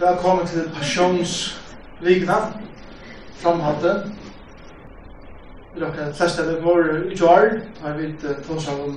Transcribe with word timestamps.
Velkommen 0.00 0.46
til 0.46 0.70
Passionsvigna, 0.74 2.34
framhattet. 3.34 4.12
Vi 5.74 5.80
dere 5.80 6.12
fleste 6.14 6.44
av 6.46 6.60
vår 6.62 6.84
utvar, 7.10 7.48
har 7.82 7.96
vi 7.96 8.06
ikke 8.12 8.36
tås 8.46 8.68
av 8.70 8.84
om 8.84 8.92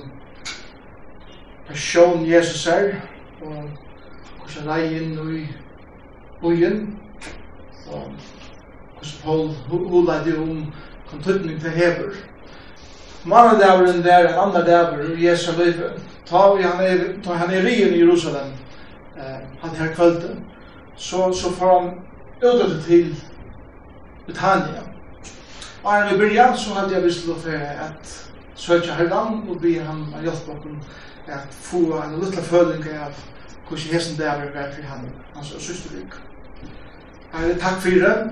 Passion 1.66 2.22
Jesus 2.26 2.66
er, 2.70 2.94
og 3.42 3.64
hvordan 4.44 4.70
rei 4.70 5.00
inn 5.00 5.18
i 5.40 5.42
bojen, 6.42 6.78
og 7.90 8.14
hvordan 8.94 9.18
Paul 9.24 9.50
hulade 9.66 10.38
om 10.38 10.72
kontutning 11.10 11.58
til 11.60 11.74
hever. 11.80 12.14
Mannadavren 13.24 14.06
der, 14.06 14.28
en 14.28 14.38
annan 14.38 14.70
daver 14.70 15.02
ur 15.10 15.18
Jesu 15.18 15.50
livet. 15.58 15.98
Ta 16.30 16.46
han 16.62 17.50
er 17.50 17.66
i 17.66 17.98
Jerusalem, 17.98 18.54
han 19.62 19.76
her 19.76 19.94
kvölde, 19.94 20.31
så, 21.02 21.32
så 21.32 21.52
får 21.52 21.80
han 21.80 21.90
utdøttet 22.42 22.84
til 22.84 23.16
Betania. 24.26 24.82
Og 25.82 25.92
når 25.92 26.12
vi 26.12 26.18
begynner, 26.18 26.56
så 26.56 26.74
hadde 26.74 26.80
hade 26.80 26.94
jag 26.94 27.02
visst 27.02 27.26
då 27.26 27.34
för 27.34 27.54
att 27.54 28.30
söka 28.54 28.92
herran 28.92 29.48
og 29.48 29.60
be 29.60 29.80
han 29.80 30.14
att 30.14 30.24
hjälpa 30.24 30.52
oss 30.52 30.86
att 31.28 31.54
få 31.54 32.02
en 32.02 32.20
liten 32.20 32.42
följning 32.42 32.98
av 32.98 33.12
hvordan 33.68 33.92
hesten 33.92 34.16
hessen 34.16 34.22
er 34.22 34.52
vært 34.54 34.74
for 34.74 34.82
han, 34.82 35.08
hans 35.34 35.54
systerlik. 35.58 36.14
Jag 37.32 37.48
vill 37.48 37.60
takk 37.60 37.80
for 37.80 37.90
det. 37.90 38.30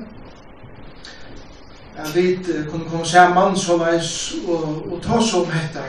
Jeg 1.96 2.14
vet 2.14 2.70
kunde 2.70 2.90
komma 2.90 3.04
samman 3.04 3.56
så 3.56 3.76
veis 3.76 4.34
og, 4.48 4.92
og 4.92 5.02
ta 5.02 5.20
så 5.20 5.42
om 5.42 5.46
dette. 5.46 5.84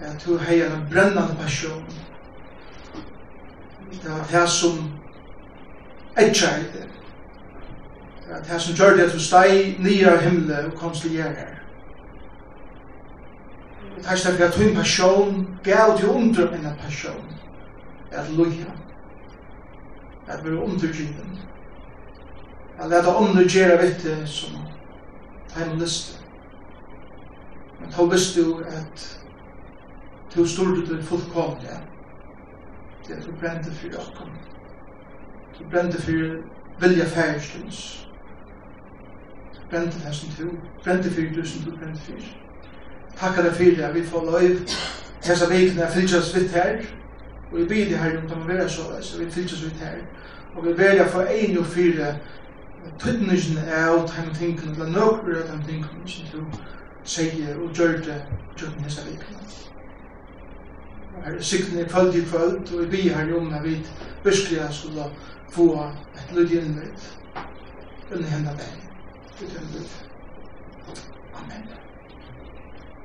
Jeg 0.00 0.16
tror 0.24 0.38
hei 0.38 0.62
en 0.62 0.86
brennende 0.92 1.36
passion. 1.40 1.84
Det 4.02 4.10
var 4.10 4.26
det 4.30 4.48
som 4.48 4.99
etja 6.16 6.58
i 6.58 6.62
det. 6.62 6.86
Det 8.30 8.54
er 8.54 8.58
som 8.58 8.74
gjør 8.74 8.96
det 8.96 9.04
at 9.04 9.12
du 9.12 9.20
steg 9.20 9.78
nye 9.82 10.10
av 10.10 10.20
himmelen 10.22 10.70
og 10.70 10.78
kom 10.78 10.92
til 10.94 11.16
gjer 11.16 11.34
her. 11.34 11.56
Det 13.96 14.06
er 14.06 14.16
slik 14.16 14.40
at 14.40 14.58
din 14.58 14.76
passion 14.76 15.58
gav 15.64 15.96
til 15.98 16.08
under 16.08 16.52
enn 16.54 16.66
en 16.66 16.78
passion. 16.80 17.26
At 18.12 18.30
loja. 18.32 18.70
At 20.28 20.44
vi 20.44 20.50
er 20.50 20.62
undergiven. 20.62 21.38
At 22.78 22.90
leta 22.90 23.14
ånden 23.16 23.48
gjøre 23.48 23.78
vitte 23.82 24.14
som 24.26 24.56
heim 25.56 25.78
liste. 25.78 26.18
Men 27.80 27.90
ta 27.92 28.04
visst 28.04 28.36
du 28.36 28.62
at 28.62 29.06
to 30.30 30.46
stod 30.46 30.86
du 30.86 31.02
fullkomlig. 31.02 31.80
Det 33.06 33.16
er 33.16 33.20
du 33.26 33.32
brente 33.40 33.74
for 33.74 34.00
okkom 34.00 34.30
Du 35.58 35.64
brente 35.70 36.02
for 36.02 36.12
vilja 36.80 37.04
færstens. 37.04 38.08
Du 39.54 39.60
brente 39.70 40.00
for 40.00 40.12
som 40.12 40.28
du. 40.38 40.50
Brente 40.84 41.10
for 41.10 41.20
du 41.34 41.46
som 41.46 41.64
du 41.64 41.76
brente 41.76 42.00
for. 42.00 42.22
Takk 43.20 43.36
deg 43.36 43.52
for 43.52 43.84
at 43.84 43.94
vi 43.94 44.02
får 44.06 44.24
lov, 44.24 44.40
Hesa 45.24 45.48
vikene 45.50 45.82
er 45.82 45.90
fylgjast 45.90 46.36
vidt 46.36 46.50
her. 46.50 46.78
Og 47.52 47.58
vi 47.58 47.64
bidde 47.64 47.96
her 47.96 48.18
om 48.18 48.28
det 48.28 48.38
må 48.38 48.44
være 48.44 48.68
så 48.68 48.82
leis. 48.92 49.18
Vi 49.18 49.30
fylgjast 49.30 49.64
vidt 49.64 49.80
her. 49.80 49.98
Og 50.56 50.66
vi 50.66 50.78
velja 50.78 51.06
for 51.06 51.22
ein 51.22 51.58
og 51.58 51.66
fire 51.66 52.14
tøytningen 52.98 53.58
av 53.76 54.08
dem 54.08 54.34
tingene, 54.34 54.72
eller 54.72 54.92
nøkker 54.94 55.42
av 55.42 55.50
dem 55.52 55.64
tingene 55.66 56.06
som 56.06 56.26
du 56.32 56.58
sier 57.04 57.58
og 57.60 57.74
gjør 57.76 58.00
det 58.06 58.16
gjør 58.58 58.72
hesa 58.84 59.04
vikene. 59.08 59.36
Her 61.24 61.34
er 61.34 61.42
sikten 61.42 61.78
i 61.78 61.84
kvöld 61.84 62.14
i 62.16 62.24
kvöld, 62.24 62.74
og 62.74 62.80
vi 62.80 62.86
bidde 62.86 63.14
her 63.14 63.34
om 63.36 63.54
at 63.54 63.64
vi 63.64 63.76
virkelig 64.24 64.60
skulle 64.70 65.04
få 65.50 65.90
ett 66.16 66.52
med. 66.52 66.88
under 68.10 68.28
henne 68.28 68.50
vän. 68.50 68.80
Amen. 71.34 71.68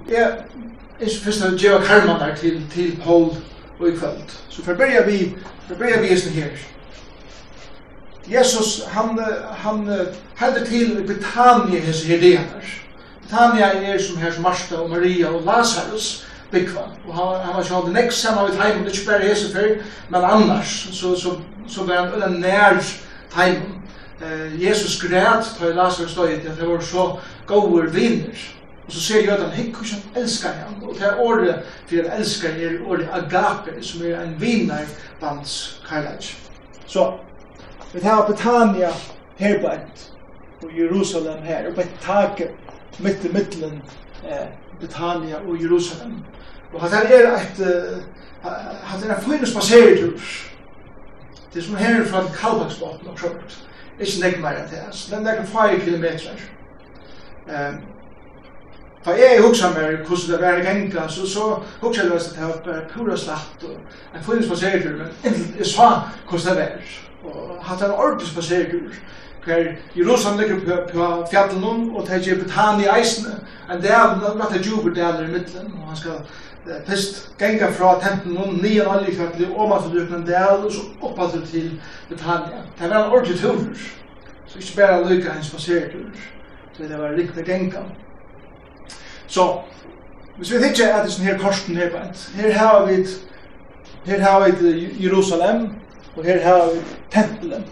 Ja, 0.09 0.28
jeg 1.00 1.09
synes 1.09 1.23
først 1.23 1.41
at 1.41 1.63
Jeva 1.63 1.81
Karmanar 1.81 2.35
til, 2.35 2.67
til 2.72 3.00
Paul 3.03 3.35
og 3.79 3.88
i 3.88 3.91
kvöld. 3.91 4.31
Så 4.50 4.63
forberger 4.63 5.05
vi, 5.05 5.35
forberger 5.67 6.01
vi 6.01 6.07
just 6.07 6.28
her. 6.28 6.47
Jesus, 8.28 8.85
han, 8.88 9.19
han 9.51 9.88
helder 10.35 10.66
til 10.66 11.03
i 11.03 11.07
Britannia 11.07 11.79
hese 11.79 12.07
herdenar. 12.07 12.66
Britannia 13.22 13.66
er 13.66 14.01
som 14.01 14.17
her 14.17 14.41
Marsta 14.41 14.75
og 14.75 14.89
Maria 14.89 15.28
og 15.28 15.44
Lazarus, 15.44 16.28
Bikva. 16.51 16.81
Og 17.07 17.16
han, 17.16 17.45
han 17.45 17.55
var 17.55 17.63
sjående 17.63 17.94
nekst 17.94 18.22
saman 18.22 18.50
við 18.50 18.61
heimen, 18.61 18.88
ikke 18.88 19.05
bare 19.07 19.28
hese 19.28 19.53
før, 19.53 19.75
men 20.09 20.23
annars, 20.23 20.88
så, 20.91 21.16
så 21.19 21.38
så 21.68 21.84
var 21.84 21.96
han 21.96 22.14
øyla 22.14 22.30
nær 22.30 22.81
teimen. 23.36 23.81
Eh, 24.22 24.66
Jesus 24.66 25.03
græt 25.03 25.46
på 25.59 25.66
Lazarus 25.66 26.16
døy 26.16 26.40
til 26.42 26.48
at 26.48 26.58
det 26.59 26.70
var 26.70 26.80
så 26.80 27.20
gauur 27.48 27.86
viner. 27.92 28.36
Og 28.86 28.92
så 28.92 29.02
ser 29.02 29.22
jødan, 29.22 29.50
hei, 29.52 29.72
hva 29.74 29.86
han 29.92 30.24
elskar 30.24 30.52
han? 30.52 30.76
Og 30.84 30.94
det 30.96 31.08
er 31.08 31.20
året 31.20 31.64
for 31.88 31.96
han 31.96 32.20
elskar 32.20 32.50
er 32.50 32.78
året 32.88 33.09
agape, 33.12 33.84
som 33.84 34.06
er 34.06 34.22
en 34.22 34.36
viner 34.42 34.86
blant 35.20 35.81
kajlaj. 35.90 36.22
Så, 36.86 37.14
vi 37.94 38.00
tar 38.00 38.28
Betania 38.28 38.90
her 39.38 39.59
på 39.62 39.68
et, 39.68 40.12
og 40.64 40.70
Jerusalem 40.78 41.44
her, 41.44 41.68
og 41.68 41.76
på 41.76 41.82
et 41.82 41.97
taket, 42.02 42.50
mitt 43.00 43.26
i 43.26 43.32
middelen, 43.34 43.82
eh, 44.24 44.47
Betania 44.80 45.36
og 45.47 45.64
Jerusalem. 45.64 46.16
Og 46.74 46.82
hatt 46.82 46.94
er 46.94 47.34
et, 47.36 47.66
hatt 48.84 49.03
er 49.06 49.16
en 49.16 49.24
fyrne 49.24 49.47
spasertur, 49.47 50.20
Det 51.55 51.63
som 51.63 51.75
her 51.79 52.05
fra 52.05 52.23
Kalvaksbåten 52.35 53.07
og 53.07 53.17
Kroppert. 53.17 53.57
Ikke 53.99 54.21
nek 54.21 54.39
mer 54.43 54.57
enn 54.59 54.71
det, 54.71 54.85
men 55.11 55.25
det 55.25 55.33
er 55.33 55.45
fire 55.47 55.79
kilometer. 55.79 56.47
Um, 57.47 57.77
Da 59.05 59.13
jeg 59.13 59.41
hugsa 59.41 59.69
meg 59.69 59.99
hvordan 60.07 60.31
det 60.31 60.38
var 60.41 60.63
genga, 60.66 61.07
så, 61.07 61.27
så 61.29 61.59
hugsa 61.81 62.01
jeg 62.01 62.11
det 62.11 62.17
at 62.17 62.63
det 62.66 62.73
var 62.73 62.85
pura 62.93 63.17
slatt, 63.17 63.63
og 63.63 63.75
en 64.16 64.23
får 64.23 64.39
inn 64.39 64.45
spasertur, 64.47 64.95
men 64.97 65.35
jeg 65.59 65.67
sa 65.69 65.89
hvordan 66.29 66.57
det 66.57 66.63
var, 66.63 66.95
og 67.29 67.59
hatt 67.67 67.83
en 67.85 67.93
ordentlig 67.93 68.31
spasertur, 68.31 68.97
hver 69.45 69.75
Jerusalem 69.95 70.39
ligger 70.39 70.57
på, 70.66 70.77
på 70.93 71.09
fjallet 71.31 71.63
og 71.93 72.07
det 72.07 72.31
er 72.31 72.41
Betani 72.41 72.87
i 72.87 72.89
eisene, 72.97 73.35
en 73.69 73.83
del, 73.83 74.17
det 74.25 74.57
er 74.57 74.63
djuper 74.63 74.97
deler 74.97 75.27
i 75.27 75.31
middelen, 75.31 75.73
og 75.81 75.87
han 75.87 76.01
skal 76.01 76.17
fyrst 76.88 77.38
genga 77.40 77.70
fra 77.72 78.00
tempelen, 78.02 78.59
nian 78.62 78.88
oljefjallet, 78.88 79.50
og 79.56 79.70
man 79.70 79.84
til 79.84 80.00
Ruknan 80.00 80.26
Del, 80.28 80.66
og 80.66 80.72
så 80.72 80.81
oppater 81.02 81.46
til 81.46 81.81
Italia. 82.12 82.64
Det 82.80 82.90
var 82.90 83.06
en 83.06 83.12
ordentlig 83.12 83.40
tur, 83.40 83.58
så 84.48 84.58
ikke 84.58 84.76
bare 84.78 85.14
lykka 85.14 85.30
hans 85.30 85.52
passertur, 85.52 86.09
så 86.74 86.84
det 86.84 87.00
var 87.00 87.16
riktig 87.18 87.46
genga. 87.46 87.86
Så, 89.28 89.59
hvis 90.38 90.52
vi 90.52 90.58
hittar 90.58 90.94
at 90.94 91.06
det 91.06 91.12
er 91.12 91.16
sånn 91.16 91.30
her 91.30 91.40
korsen 91.40 91.78
her 91.78 91.90
på 91.94 92.02
et, 92.02 92.28
her 92.36 92.58
har 92.59 92.86
vi 92.86 93.06
her 94.06 94.22
har 94.22 94.50
vi 94.50 94.90
Jerusalem, 95.03 95.70
og 96.16 96.26
her 96.26 96.42
har 96.44 96.70
vi 96.74 96.82
tempelen, 97.12 97.64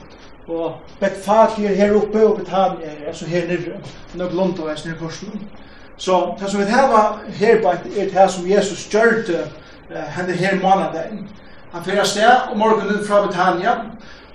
og 0.47 0.75
Betfag 0.99 1.55
her 1.55 1.93
oppe, 1.95 2.27
og 2.27 2.39
Betania 2.39 2.89
her, 2.89 3.07
altså 3.07 3.25
her 3.25 3.47
nirre, 3.47 3.79
nok 4.15 4.33
lont 4.33 4.59
av 4.59 4.67
hans 4.67 4.85
nirre 4.85 4.97
korsen. 4.97 5.49
Så 5.97 6.35
det 6.39 6.51
som 6.51 6.59
vi 6.59 6.65
har 6.65 7.19
her 7.27 7.61
på 7.61 7.67
er 7.69 8.09
det 8.13 8.31
som 8.31 8.49
Jesus 8.49 8.87
gjør 8.91 9.23
uh, 9.29 9.97
henne 10.15 10.33
her 10.33 10.55
måneden. 10.55 11.27
Han 11.73 11.83
fyrer 11.85 12.03
sted 12.03 12.51
om 12.51 12.57
morgenen 12.57 13.05
fra 13.07 13.25
Betania, 13.27 13.71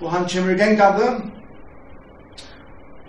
og 0.01 0.13
han 0.13 0.29
kommer 0.29 0.55
i 0.55 0.59
gengande. 0.59 1.23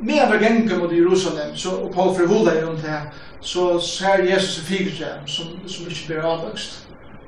Med 0.01 0.19
andre 0.19 0.39
gengge 0.39 0.77
mot 0.77 0.91
Jerusalem, 0.91 1.55
så, 1.55 1.69
og 1.69 1.91
Paul 1.93 2.15
fyrir 2.15 2.27
hodet 2.27 2.67
rundt 2.67 2.81
her, 2.81 2.99
så 3.41 3.79
ser 3.79 4.23
Jesus 4.23 4.59
en 4.59 4.65
fikertjem 4.65 5.27
som, 5.27 5.45
som 5.67 5.87
ikke 5.87 6.07
blir 6.07 6.21
avvøkst. 6.21 6.87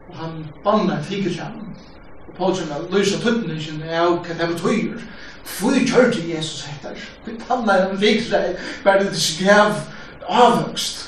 Og 0.10 0.18
han 0.18 0.46
banner 0.64 1.04
fikertjem. 1.04 1.58
Og 2.28 2.34
Paul 2.38 2.56
kommer 2.56 2.86
til 2.86 2.96
å 2.96 3.00
lyse 3.00 3.20
tøttningen 3.24 3.84
av 3.90 4.20
hva 4.22 4.38
det 4.40 4.50
betyr. 4.54 5.04
Hvor 5.58 5.78
gjør 5.80 6.12
det 6.14 6.30
Jesus 6.36 6.68
etter. 6.70 7.02
Vi 7.26 7.38
taler 7.48 7.90
en 7.90 8.00
fikertjem? 8.00 8.56
bare 8.84 9.10
det 9.10 9.22
skrev 9.22 9.74
avvøkst? 10.30 11.01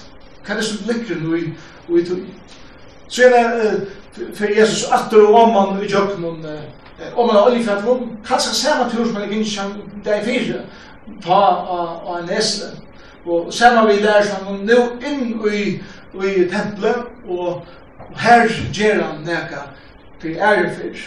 Hva 0.43 0.53
er 0.53 0.61
det 0.61 0.65
som 0.65 0.87
ligger 0.87 1.21
nu 1.21 1.35
i, 1.37 1.43
i 1.99 2.05
tog? 2.05 2.23
Så 3.07 3.23
er 3.23 3.29
det 3.57 3.87
for 4.37 4.45
Jesus 4.59 4.85
atter 4.91 5.27
og 5.27 5.53
man 5.53 5.83
i 5.83 5.89
jøkken 5.89 6.25
om 7.15 7.27
man 7.27 7.35
har 7.35 7.47
oljefett 7.49 7.85
rom, 7.85 8.17
kanskje 8.25 8.55
samme 8.55 8.89
tur 8.91 9.05
som 9.05 9.13
man 9.13 9.31
ikke 9.31 9.49
kan 9.55 9.71
det 10.05 10.13
er 10.13 10.23
fire 10.23 10.59
ta 11.23 11.39
av 11.75 12.17
en 12.21 12.29
esle 12.29 12.69
Og 13.25 13.53
samme 13.53 13.87
vi 13.87 14.01
der 14.01 14.23
som 14.23 14.45
man 14.45 14.65
nå 14.67 14.79
inn 15.07 15.39
i, 15.47 15.79
i 16.27 16.47
tempelet, 16.51 17.05
og, 17.27 17.63
og 18.09 18.17
her 18.19 18.49
gjør 18.73 19.03
han 19.03 19.21
neka 19.23 19.61
til 20.21 20.35
ære 20.35 20.73
fyr, 20.75 21.05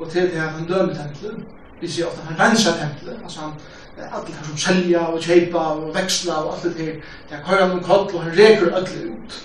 og 0.00 0.08
til 0.10 0.30
det 0.32 0.40
han 0.40 0.64
dømer 0.68 0.94
tempelet. 0.94 1.42
Vi 1.82 1.90
sier 1.90 2.08
ofte 2.08 2.24
han 2.24 2.40
renser 2.40 2.78
tempelet, 2.80 3.20
altså 3.22 3.40
han 3.40 3.52
alla 4.02 4.36
her 4.36 4.44
som 4.44 4.56
selja 4.56 5.00
og 5.00 5.20
kjeipa 5.20 5.58
og 5.58 5.94
veksla 5.94 6.34
og 6.34 6.54
alt 6.54 6.64
det 6.64 6.84
her, 6.84 6.94
det 7.28 7.36
er 7.38 7.44
køyra 7.48 7.68
noen 7.68 7.84
koll 7.84 8.08
og 8.14 8.22
han 8.22 8.38
reker 8.38 8.74
alle 8.74 9.10
ut, 9.10 9.36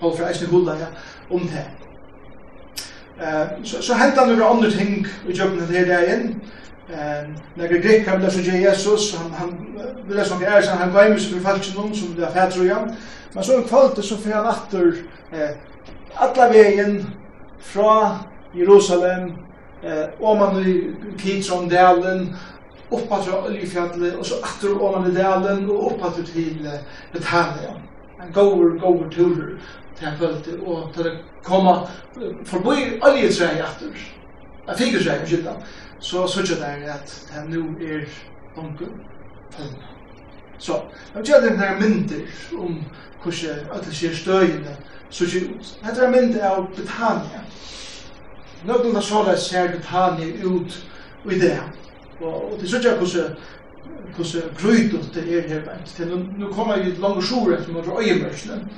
og 0.00 0.18
fra 0.18 0.28
eisne 0.28 0.48
hula 0.48 0.76
ja, 0.80 0.86
om 1.30 1.48
det. 1.48 1.66
Uh, 3.18 3.64
så, 3.64 3.82
så 3.82 3.94
hentet 3.98 4.18
han 4.18 4.28
noen 4.30 4.56
andre 4.56 4.70
ting 4.70 5.06
i 5.28 5.34
jobben 5.34 5.58
det 5.58 5.76
her 5.76 5.84
der 5.84 6.06
igjen, 6.06 6.40
Eh, 6.90 7.28
när 7.54 7.68
det 7.68 7.78
grek 7.78 8.04
kan 8.04 8.20
det 8.20 8.30
så 8.30 8.40
Jesus 8.40 9.16
han 9.16 9.32
han 9.32 9.66
vill 10.08 10.24
som 10.24 10.42
är 10.42 10.62
så 10.62 10.70
han 10.70 10.92
går 10.92 11.04
ju 11.04 11.18
för 11.18 11.40
falsk 11.40 11.76
någon 11.76 11.94
som 11.94 12.14
det 12.14 12.26
här 12.34 12.50
tror 12.50 12.66
jag. 12.66 12.94
Men 13.32 13.44
så 13.44 13.56
en 13.56 13.64
kvalt 13.64 14.04
så 14.04 14.16
för 14.16 14.30
han 14.30 14.46
åter 14.46 14.94
eh 15.32 15.50
alla 16.14 16.48
vägen 16.52 17.10
från 17.60 18.08
Jerusalem 18.54 19.32
eh 19.82 20.06
om 20.20 20.38
man 20.38 20.66
i 20.66 20.94
Kitzondalen 21.18 22.36
oppa 22.90 23.22
til 23.22 23.32
Oljefjallet, 23.32 24.16
og 24.16 24.26
så 24.26 24.40
atter 24.44 24.78
ovan 24.80 25.10
i 25.10 25.14
dalen, 25.14 25.70
og 25.70 25.92
oppa 25.92 26.12
til 26.16 26.68
Betania. 27.12 27.74
En 28.22 28.32
gover, 28.34 28.78
gover 28.80 29.10
turer 29.10 29.58
til 29.98 30.06
jeg 30.06 30.18
følte, 30.18 30.60
og 30.66 30.94
til 30.94 31.04
det 31.04 31.18
koma 31.44 31.74
forbi 32.46 33.00
oljetreet 33.02 33.62
atter, 33.62 34.02
jeg 34.68 34.78
fikk 34.78 34.98
jo 34.98 35.02
seg, 35.02 35.46
så 36.00 36.26
sørger 36.26 36.66
jeg 36.66 36.90
at 36.94 37.14
det 37.30 37.44
nu 37.50 37.62
er 37.82 38.04
onkel 38.56 38.90
følgende. 39.54 39.94
Så, 40.58 40.80
jeg 41.14 41.24
gjør 41.24 41.40
det 41.40 41.58
her 41.58 41.80
mynder 41.80 42.20
om 42.58 42.84
hvordan 43.22 43.84
det 43.84 43.94
sier 43.94 44.14
støyene, 44.14 44.76
så 45.10 45.24
gjør 45.24 45.50
ut. 45.54 45.74
Det 45.82 46.04
er 46.04 46.10
mynder 46.10 46.48
av 46.50 46.66
Britannia. 46.74 47.42
Nøgnen 48.66 48.94
da 48.94 49.00
så 49.00 49.22
det 49.30 49.38
ser 49.38 49.70
Betania 49.76 50.44
ut 50.44 50.78
i 51.30 51.38
det. 51.38 51.60
Og, 52.20 52.52
og 52.52 52.58
til 52.58 52.70
sånn 52.70 52.86
hvordan 52.98 53.36
hvordan 54.16 54.54
grøytult 54.58 55.14
det 55.14 55.24
er 55.38 55.48
her 55.48 55.60
bænt. 55.64 55.98
nu 55.98 56.26
nå 56.38 56.52
kommer 56.52 56.82
vi 56.82 56.90
langt 56.98 57.24
sjore 57.24 57.58
etter 57.58 57.72
mot 57.72 57.86
øyemørsene, 57.86 58.68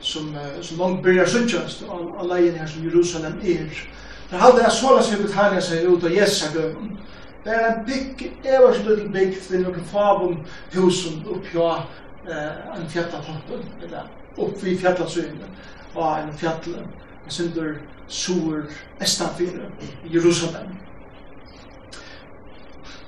som, 0.00 0.36
som 0.62 0.78
langt 0.78 1.02
byrjar 1.02 1.26
sønnsjøst 1.26 1.82
av, 1.88 2.14
av 2.18 2.28
leien 2.28 2.54
her 2.54 2.66
som 2.66 2.84
Jerusalem 2.84 3.40
er. 3.44 3.66
Det 4.30 4.40
halde 4.40 4.62
er 4.62 4.70
så 4.70 4.94
langt 4.94 5.12
vi 5.12 5.22
betegner 5.22 5.60
seg 5.60 5.88
ut 5.88 6.04
av 6.04 6.14
Jesagøven. 6.14 6.98
Det 7.44 7.52
er 7.52 7.66
en 7.70 7.84
bygg, 7.86 8.22
everst 8.44 8.86
liten 8.86 9.12
bygg, 9.12 9.34
det 9.48 9.58
er 9.58 9.64
noen 9.64 9.88
favum 9.90 10.38
husen 10.72 11.24
oppjå 11.28 11.66
eh, 11.74 12.78
en 12.78 12.88
fjallatoppen, 12.88 13.66
eller 13.82 14.06
opp 14.38 14.62
vid 14.64 14.78
fjallasøyene, 14.80 15.50
og 15.94 16.06
en 16.22 16.32
fjallet, 16.40 16.86
en 17.24 17.36
synder 17.36 17.74
sur 18.08 18.64
estanfyrer 19.00 19.68
i 20.04 20.14
Jerusalem. 20.14 20.72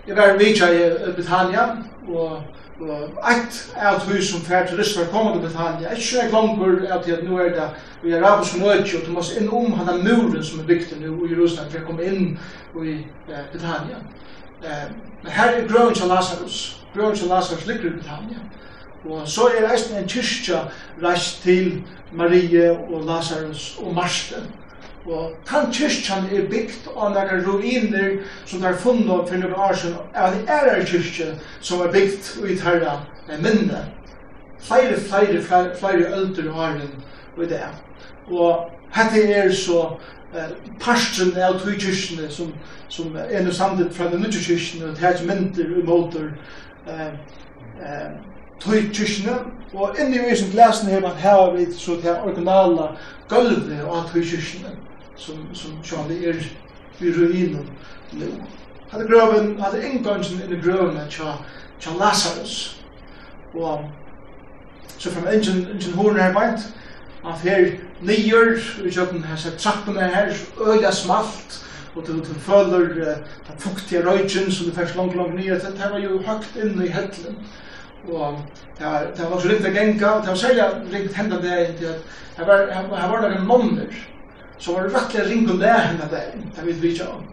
Jeg 0.07 0.17
var 0.17 0.37
vidtja 0.39 0.67
i 0.71 1.13
Britannia, 1.15 1.63
og, 2.09 2.43
og 2.81 3.31
eit 3.31 3.57
av 3.75 3.97
tog 4.05 4.21
som 4.23 4.45
fær 4.47 4.69
til 4.69 4.79
har 4.79 5.09
kommet 5.11 5.35
til 5.35 5.43
Britannia, 5.49 5.91
ikke 5.91 6.07
så 6.07 6.27
langer 6.31 6.93
av 6.95 7.03
til 7.03 7.17
at 7.17 7.25
nå 7.27 7.39
er 7.43 7.49
det 7.57 7.65
vi 8.03 8.13
arabisk 8.15 8.61
nødje, 8.61 9.01
og 9.01 9.07
du 9.07 9.13
måst 9.13 9.35
inn 9.41 9.51
om 9.51 9.73
han 9.73 10.05
muren 10.05 10.45
som 10.45 10.61
er 10.61 10.69
bygd 10.69 10.93
nu 11.01 11.27
i 11.27 11.33
Jerusalem 11.33 11.73
for 11.73 11.81
å 11.81 11.89
komme 11.89 12.07
inn 12.07 12.39
i 12.85 12.95
Britannia. 13.53 13.99
Eh, 14.63 14.85
men 15.25 15.33
her 15.33 15.57
er 15.57 15.67
grøn 15.67 15.95
til 15.95 16.07
Lazarus, 16.07 16.61
grøn 16.95 17.17
til 17.17 17.29
Lazarus 17.29 17.67
ligger 17.67 17.91
i 17.91 17.97
Britannia, 17.99 18.47
og 19.11 19.27
så 19.29 19.49
er 19.51 19.67
eisen 19.73 19.99
en 19.99 20.09
kyrkja 20.09 20.63
reist 21.03 21.43
til 21.43 21.83
Marie 22.13 22.71
og 22.71 23.03
Lazarus 23.11 23.73
og 23.83 23.95
Marsten, 23.95 24.47
Og 25.07 25.35
tan 25.47 25.73
kyrkjan 25.73 26.27
er 26.35 26.49
bygd 26.51 26.89
av 26.97 27.13
nekar 27.15 27.45
ruiner 27.47 28.17
som 28.45 28.65
er 28.67 28.75
funnet 28.75 29.29
for 29.29 29.39
noen 29.39 29.55
år 29.55 29.77
siden 29.79 29.99
av 30.19 30.35
en 30.35 30.49
ærer 30.51 30.83
kyrkje 30.87 31.29
som 31.61 31.85
er 31.85 31.93
bygd 31.95 32.31
ut 32.43 32.65
herra 32.65 32.97
med 33.29 33.45
minne. 33.45 33.85
Flere, 34.67 34.97
flere, 34.99 35.43
flere, 35.43 35.77
flere 35.79 36.11
ølder 36.17 36.51
har 36.53 36.75
den 36.81 37.05
i 37.39 37.47
det. 37.47 37.63
Og 38.31 38.67
hette 38.97 39.23
er 39.33 39.53
så 39.55 39.83
eh, 40.35 40.57
parsten 40.83 41.37
av 41.39 41.61
tog 41.63 41.77
kyrkjene 41.79 42.27
som, 42.33 42.51
som 42.89 43.15
er 43.15 43.45
noe 43.45 43.55
samtidig 43.55 43.95
fra 43.95 44.09
den 44.11 44.25
nye 44.25 44.43
kyrkjene 44.49 44.91
og 44.91 44.99
tæt 44.99 45.23
mynter 45.29 45.71
og 45.77 45.87
måter 45.87 46.33
eh, 46.89 47.13
eh, 47.79 48.11
tog 48.65 48.91
kyrkjene. 48.91 49.39
Og 49.77 50.03
inni 50.03 50.19
vi 50.25 50.35
som 50.39 50.51
glasene 50.51 50.97
her 50.97 51.07
man 51.07 51.23
har 51.23 51.55
vi 51.55 51.69
så 51.71 52.01
til 52.01 52.19
originala 52.25 52.91
gulvet 53.31 53.87
av 53.87 54.11
tog 54.11 54.27
kyrkjene 54.35 54.75
som, 55.17 55.55
som 55.55 55.79
sjående 55.85 56.17
er 56.29 56.41
vi 56.99 57.13
ruinen 57.13 57.69
nå. 58.13 58.27
Hadde 58.91 59.07
grøven, 59.09 59.61
hadde 59.61 59.83
in 59.83 60.05
the 60.05 60.57
i 60.57 60.61
grøvene 60.61 61.07
cha 61.11 61.37
cha 61.81 61.91
Lazarus. 61.99 62.83
Og 63.55 63.91
så 64.99 65.11
fram 65.11 65.27
engine 65.27 65.69
engine 65.75 65.97
horn 65.97 66.17
her 66.17 66.33
beint, 66.33 66.61
at 67.27 67.41
her 67.43 67.71
nyer, 68.01 68.83
vi 68.85 68.91
kjøkken 68.91 69.25
her 69.25 69.37
sett 69.37 69.59
trappen 69.59 69.97
her, 69.97 70.33
så 70.33 70.91
smalt, 70.93 71.63
og 71.95 72.07
du, 72.07 72.13
du 72.13 72.35
føler 72.41 72.89
ta 73.47 73.53
den 73.53 73.59
fuktige 73.59 74.05
røyken 74.11 74.53
som 74.53 74.67
du 74.67 74.75
fikk 74.75 74.97
langt, 74.97 75.17
langt 75.17 75.35
nye, 75.35 75.55
det, 75.55 75.91
var 75.91 75.99
jo 75.99 76.23
høgt 76.23 76.57
inn 76.63 76.83
i 76.83 76.89
hettelen. 76.89 77.37
Og 78.09 78.39
det 78.79 78.87
var, 78.87 79.07
det 79.17 79.31
var 79.31 79.41
så 79.41 79.49
ringt 79.49 79.67
å 79.67 79.73
det 80.21 80.29
var 80.29 80.37
særlig 80.37 80.67
ringt 80.93 81.17
hendet 81.17 81.43
det, 81.43 81.57
det 81.81 81.89
var, 81.89 81.97
det 82.37 82.47
var, 82.47 82.67
det 82.67 82.77
var, 82.79 82.91
det 82.91 83.09
var, 83.09 83.23
det 83.23 83.23
var, 83.23 83.23
det 83.23 83.23
var, 83.23 83.23
det 83.23 83.31
var, 83.31 83.31
det 83.31 83.47
det 83.47 83.73
var, 83.73 83.81
det 83.81 83.89
var, 83.89 84.16
som 84.59 84.75
var 84.75 84.91
rettelig 84.95 85.31
ring 85.31 85.51
og 85.51 85.59
lær 85.59 85.89
henne 85.89 86.11
der, 86.11 86.35
det 86.57 86.67
vil 86.67 86.83
vi 86.83 86.93
ikke 86.95 87.09
om. 87.09 87.25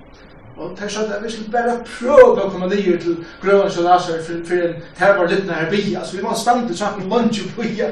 Og 0.57 0.75
det 0.77 0.85
er 0.85 0.91
sånn 0.93 1.09
at 1.09 1.23
vi 1.23 1.31
skulle 1.33 1.51
bare 1.53 1.79
prøve 1.87 2.43
å 2.43 2.49
komme 2.53 2.67
nye 2.69 2.97
til 3.01 3.15
Grøvans 3.41 3.77
og 3.81 3.87
laser 3.87 4.21
for 4.21 4.43
for 4.45 4.65
en 4.67 4.75
tervar 4.99 5.29
liten 5.31 5.49
her 5.49 5.69
bia, 5.71 6.03
så 6.05 6.17
vi 6.17 6.23
var 6.23 6.37
stand 6.37 6.67
til 6.67 6.77
saken 6.77 7.09
lunch 7.09 7.41
og 7.41 7.55
bia, 7.57 7.89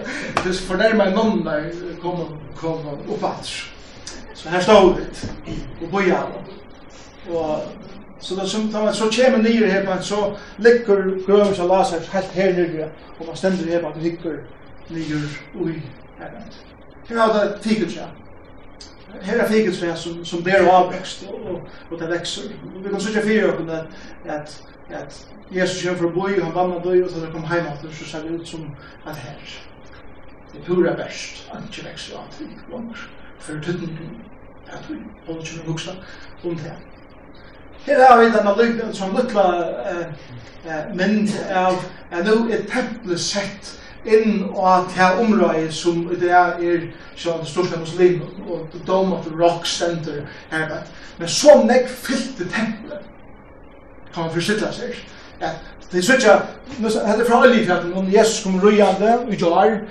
for 0.68 0.78
nærmere 0.78 1.16
noen 1.16 1.42
der 1.48 1.72
kom 2.04 2.22
og 2.22 3.10
oppvatt. 3.10 3.50
Så 4.38 4.50
her 4.50 4.62
stod 4.62 5.00
vi, 5.00 5.58
og 5.82 5.90
bia 5.98 6.24
Og 7.30 7.62
Så 8.22 8.36
da 8.36 8.46
som 8.46 8.72
tar 8.72 8.92
så 8.94 9.10
kommer 9.10 9.38
nye 9.38 9.68
her 9.68 9.86
på 9.86 10.04
så 10.04 10.36
ligger 10.58 11.26
grøvs 11.26 11.60
og 11.60 11.68
laser 11.68 12.12
helt 12.14 12.32
her 12.32 12.54
nere 12.54 12.90
og 13.20 13.28
man 13.28 13.36
stender 13.36 13.66
her 13.66 13.82
på 13.82 13.92
ligger 14.00 14.38
nye 14.90 15.22
ui 15.56 15.82
her. 16.20 16.30
Hva 17.10 17.24
er 17.24 17.34
det 17.34 17.62
tikkert 17.62 17.96
ja? 17.96 18.06
här 19.22 19.40
är 19.40 19.48
fikelträd 19.48 19.98
som, 19.98 20.26
som 20.26 20.44
ber 20.44 20.68
avvekst 20.68 21.28
og, 21.30 21.52
og, 21.52 21.62
og 21.92 22.00
det 22.00 22.10
vekser. 22.10 22.42
Vi 22.84 22.90
kan 22.90 23.02
söka 23.02 23.22
fyrir 23.22 23.44
upp 23.44 23.70
at, 23.70 23.86
at, 24.26 24.64
at 24.90 25.28
Jesus 25.52 25.84
kommer 25.84 26.00
fra 26.00 26.08
boi, 26.08 26.42
han 26.42 26.54
vann 26.56 26.82
boi 26.84 27.04
och 27.04 27.12
så 27.12 27.32
kom 27.32 27.44
hem 27.44 27.66
efter 27.66 27.92
så 27.92 28.06
ser 28.06 28.24
det 28.24 28.30
ut 28.30 28.48
som 28.48 28.76
at 29.06 29.18
her 29.18 29.68
Det 30.54 30.60
är 30.60 30.64
pura 30.64 30.94
best 30.96 31.50
han 31.52 31.64
ikke 31.64 31.90
vekser 31.90 32.18
av 32.18 32.32
til 32.38 32.46
ikke 32.46 32.72
langer 32.72 33.10
for 33.40 33.54
tuttningen, 33.54 34.22
at 34.68 34.90
vi 34.90 34.96
holder 35.26 35.42
ikke 35.42 35.58
med 35.58 35.66
vuxna 35.68 35.94
om 36.44 36.56
det. 36.56 36.74
Her 37.86 38.08
har 38.08 38.20
vi 38.20 38.26
denne 38.26 38.54
lykken 38.58 38.94
som 38.94 39.16
lykla 39.16 39.46
uh, 39.92 40.06
uh, 40.66 40.96
mynd 40.96 41.30
av 41.50 41.80
at 42.12 42.26
nå 42.26 42.36
er 42.52 42.68
tempelet 42.70 43.20
sett 43.20 43.72
inn 44.06 44.46
og 44.50 44.88
til 44.94 45.24
området 45.24 45.74
som 45.74 46.04
det 46.20 46.32
er 46.34 46.86
sånn 47.16 47.46
største 47.46 47.80
muslim 47.80 48.22
og 48.48 48.68
the 48.74 48.82
dome 48.88 49.16
of 49.16 49.26
the 49.26 49.34
rock 49.38 49.66
center 49.70 50.24
her 50.52 50.68
vet. 50.70 50.92
Men 51.20 51.30
så 51.30 51.58
nekk 51.66 51.90
fyllte 51.90 52.48
tempelet 52.50 53.10
kan 54.14 54.26
man 54.26 54.34
forsitte 54.34 54.72
seg. 54.76 54.96
Ja, 55.42 55.54
det 55.92 56.00
er 56.02 56.08
sånn 56.08 56.32
at 56.32 57.20
det 57.20 57.26
er 57.26 57.28
fra 57.28 57.44
olivfjaten 57.46 57.94
om 57.94 58.10
Jesus 58.12 58.42
kom 58.46 58.60
rujande 58.64 59.20
i 59.30 59.38
jar 59.38 59.82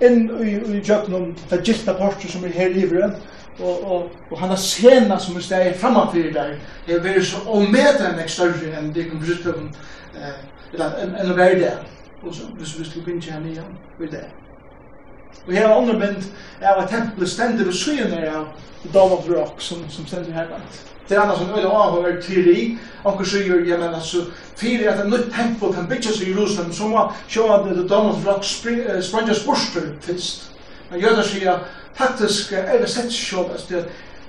inn 0.00 0.28
i 0.38 0.80
kjøkkenen 0.84 1.34
det 1.50 1.64
gilda 1.66 1.96
portet 1.98 2.30
som 2.30 2.44
er 2.46 2.54
her 2.54 2.70
livre 2.70 3.10
og, 3.58 3.82
og, 3.82 4.10
og 4.30 4.38
han 4.38 4.52
har 4.52 4.60
sena 4.62 5.18
som 5.18 5.36
er 5.36 5.42
steg 5.42 5.72
framanfyrir 5.80 6.30
der 6.36 6.52
er 6.86 7.02
vært 7.02 7.26
så 7.26 7.42
omedre 7.50 8.12
enn 8.12 8.30
større 8.30 8.70
enn 8.78 8.92
det 8.94 9.08
kom 9.10 9.22
forsitte 9.24 9.56
enn 9.58 9.72
enn 10.78 11.16
enn 11.18 11.32
enn 11.34 11.96
og 12.22 12.34
så 12.34 12.42
hvis 12.58 12.78
vi 12.78 12.84
skulle 12.84 13.04
pinja 13.04 13.32
kjenne 13.32 13.50
igjen 13.50 13.78
ved 13.98 14.08
det. 14.08 14.24
Og 15.46 15.52
her 15.52 15.68
er 15.68 15.76
underbent 15.76 16.24
av 16.62 16.82
at 16.82 16.90
tempelet 16.90 17.30
stender 17.30 17.64
ved 17.64 17.72
syen 17.72 18.12
av 18.12 18.48
Dome 18.94 19.18
of 19.18 19.28
Rock 19.30 19.60
som, 19.62 19.84
som 19.90 20.06
stender 20.06 20.32
her 20.32 20.46
blant. 20.46 20.80
Det 21.08 21.16
er 21.16 21.22
annars 21.22 21.40
en 21.40 21.54
øyne 21.56 21.70
avhøver 21.72 22.20
teori, 22.20 22.78
anker 23.04 23.24
sier, 23.24 23.62
ja, 23.64 23.78
men 23.80 23.94
altså, 23.94 24.26
fyrir 24.56 24.90
at 24.90 25.00
en 25.04 25.10
nytt 25.10 25.30
tempel 25.32 25.72
kan 25.72 25.88
bygges 25.88 26.20
i 26.20 26.30
Jerusalem, 26.30 26.72
så 26.72 26.88
må 26.88 27.06
sjå 27.28 27.46
at 27.54 27.64
The 27.70 27.86
Dome 27.88 28.10
of 28.12 28.26
Rock 28.26 28.44
spranges 28.44 29.44
borster 29.46 29.88
fyrst. 30.04 30.50
Men 30.90 31.00
jøder 31.00 31.24
sier, 31.24 31.64
faktisk 31.96 32.52
er 32.52 32.76
det 32.82 32.90
sett 32.92 33.12
sjå, 33.12 33.46
det 33.68 33.86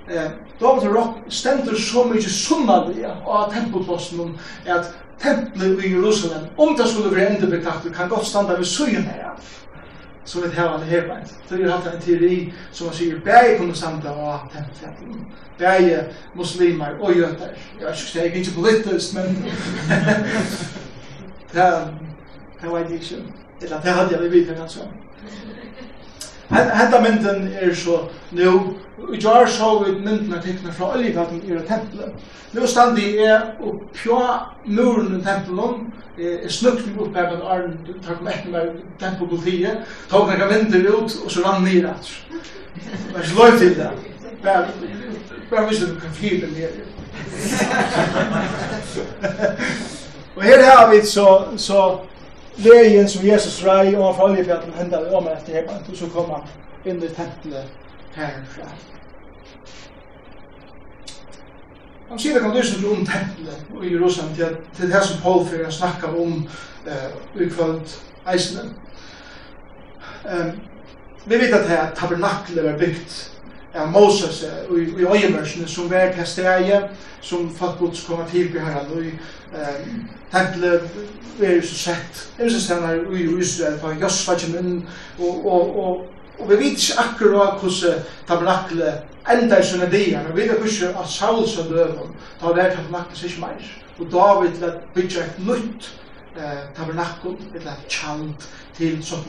Eh, 0.09 0.31
Dome 0.59 0.81
of 0.81 0.95
Rock 0.95 1.17
stender 1.29 1.75
så 1.75 2.03
mykje 2.03 2.29
sunnadlige 2.33 3.11
av 3.27 3.51
tempelposten 3.53 4.31
at 4.65 4.87
templet 5.21 5.85
i 5.85 5.93
Jerusalem, 5.93 6.47
om 6.57 6.77
det 6.77 6.87
skulle 6.89 7.15
være 7.15 7.35
endebetaktet, 7.35 7.95
kan 7.95 8.09
godt 8.09 8.25
standa 8.25 8.53
ved 8.53 8.65
søyen 8.65 9.03
her, 9.03 9.41
som 10.25 10.43
et 10.43 10.53
hevande 10.53 10.85
herbeint. 10.85 11.33
Det 11.49 11.65
er 11.65 11.77
hatt 11.77 11.89
en 11.95 12.01
teori 12.01 12.53
som 12.71 12.87
man 12.87 12.95
sier, 12.95 13.19
bæg 13.25 13.57
kunne 13.57 13.75
standa 13.75 14.09
av 14.09 14.39
templet, 14.53 15.25
bæg 15.57 15.99
muslimer 16.35 16.99
og 17.01 17.15
jøter. 17.15 17.51
Jeg 17.79 17.87
vet 17.87 18.01
ikke, 18.01 18.19
jeg 18.19 18.27
er 18.27 18.33
ikke 18.33 18.55
politisk, 18.55 19.13
men 19.13 19.45
det, 21.53 21.67
det 22.61 22.71
var 22.71 22.79
ikke. 22.79 23.23
Eller 23.61 23.81
det 23.81 23.91
hadde 23.91 24.21
jeg 24.21 24.31
vidt, 24.31 24.57
kanskje. 24.57 24.81
Henta 26.49 27.01
mynden 27.01 27.51
er 27.61 27.73
så 27.75 27.99
nu, 28.31 28.75
i 29.13 29.17
jar 29.21 29.45
så 29.47 29.83
vi 29.83 29.91
mynden 29.91 30.33
er 30.33 30.41
tekna 30.41 30.71
fra 30.73 30.93
oljegaten 30.95 31.43
i 31.45 31.59
tempelen. 31.67 32.15
Nu 32.53 32.67
standi 32.67 33.17
er 33.17 33.41
og 33.61 33.83
pja 33.93 34.21
muren 34.65 35.19
i 35.19 35.23
tempelen, 35.23 35.93
er 36.17 36.49
snukning 36.49 36.97
opp 36.99 37.15
her 37.15 37.29
med 37.31 37.45
arn, 37.45 37.77
takk 38.05 38.21
med 38.21 38.33
etter 38.33 38.49
med 38.51 38.81
tempel 38.99 39.29
på 39.29 39.37
tida, 39.45 39.75
tog 40.09 40.27
nekka 40.27 40.49
mynder 40.49 40.89
ut, 40.89 41.15
og 41.23 41.31
så 41.31 41.45
rann 41.45 41.63
nir 41.63 41.87
at. 41.91 42.11
Det 42.73 43.15
er 43.15 43.29
så 43.29 43.35
løy 43.37 43.57
til 43.59 43.75
det. 43.77 43.91
Bare 44.43 45.67
visst 45.69 45.85
du 45.85 45.95
kan 46.01 46.13
fyra 46.13 46.49
nir. 46.49 46.69
Og 50.35 50.43
her 50.43 50.63
har 50.65 50.91
vi 50.91 51.05
så, 51.05 51.43
så 51.57 51.99
vägen 52.63 53.09
som 53.09 53.25
Jesus 53.25 53.63
rei 53.63 53.95
og 53.95 54.03
han 54.03 54.09
och 54.09 54.15
från 54.15 54.31
oljefjällen 54.31 54.73
händer 54.77 55.15
om 55.15 55.27
etter 55.27 55.53
hjemme, 55.53 55.71
og 55.89 55.97
så 55.97 56.09
kom 56.09 56.29
han 56.29 56.41
inn 56.85 57.03
i 57.03 57.07
templet 57.07 57.65
herfra. 58.13 58.69
Han 62.09 62.19
sier 62.19 62.33
det 62.33 62.41
kan 62.41 62.55
lysen 62.55 62.85
om 62.85 63.05
tempelet 63.05 63.83
i 63.83 63.93
Jerusalem 63.93 64.35
til, 64.35 64.55
til 64.77 64.91
det 64.91 65.03
som 65.03 65.21
Paul 65.21 65.45
fyrir 65.45 65.69
snakkar 65.69 66.07
om 66.07 66.49
eh, 66.87 67.41
i 67.41 67.49
kvöld 67.49 67.97
eisene. 68.33 68.73
Um, 70.25 70.51
vi 71.25 71.37
vet 71.37 71.53
at 71.53 71.69
det 71.69 71.91
tabernaklet 71.95 72.63
var 72.65 72.77
byggt 72.77 73.38
av 73.73 73.91
Moses 73.91 74.43
i 74.43 74.81
i 75.01 75.05
øyemersene 75.05 75.67
som 75.67 75.91
var 75.91 76.11
til 76.13 76.25
stedet, 76.25 76.89
som 77.21 77.55
folk 77.55 77.79
gods 77.79 78.03
kommer 78.05 78.27
til 78.27 78.51
på 78.51 78.59
her, 78.59 78.85
og 78.89 79.05
i 79.05 79.11
tempelet 80.31 80.81
er 81.41 81.61
så 81.61 81.75
sett 81.75 82.23
er 82.39 82.49
så 82.49 82.61
sett 82.61 82.81
her 82.81 83.11
i 83.15 83.27
Israel 83.39 83.79
på 83.79 83.93
Josfa 84.01 84.35
kjem 84.35 84.87
og 85.19 85.45
og, 85.45 85.77
og, 85.77 86.15
og 86.39 86.49
vi 86.49 86.55
vet 86.55 86.77
ikke 86.77 86.99
akkurat 87.03 87.61
hvordan 87.61 88.03
tabernaklet 88.27 88.93
enda 89.29 89.59
i 89.59 89.65
sånne 89.65 89.89
dier 89.91 90.25
og 90.25 90.35
vi 90.35 90.47
vet 90.47 90.65
ikke 90.65 90.93
at 90.99 91.09
Saul 91.09 91.47
som 91.47 91.71
døven 91.71 92.15
da 92.41 92.53
var 92.53 92.75
tabernaklet 92.75 93.23
ikke 93.23 93.41
mer. 93.41 93.71
Og 93.99 94.11
David 94.11 94.59
vil 94.59 94.77
bygge 94.95 95.23
et 95.25 95.39
nytt 95.43 95.89
eh, 96.37 96.61
tabernaklet 96.75 97.41
et 97.41 97.59
eller 97.59 97.71
annet 97.71 97.97
kjent 97.99 98.47
til 98.77 99.03
sånn 99.03 99.25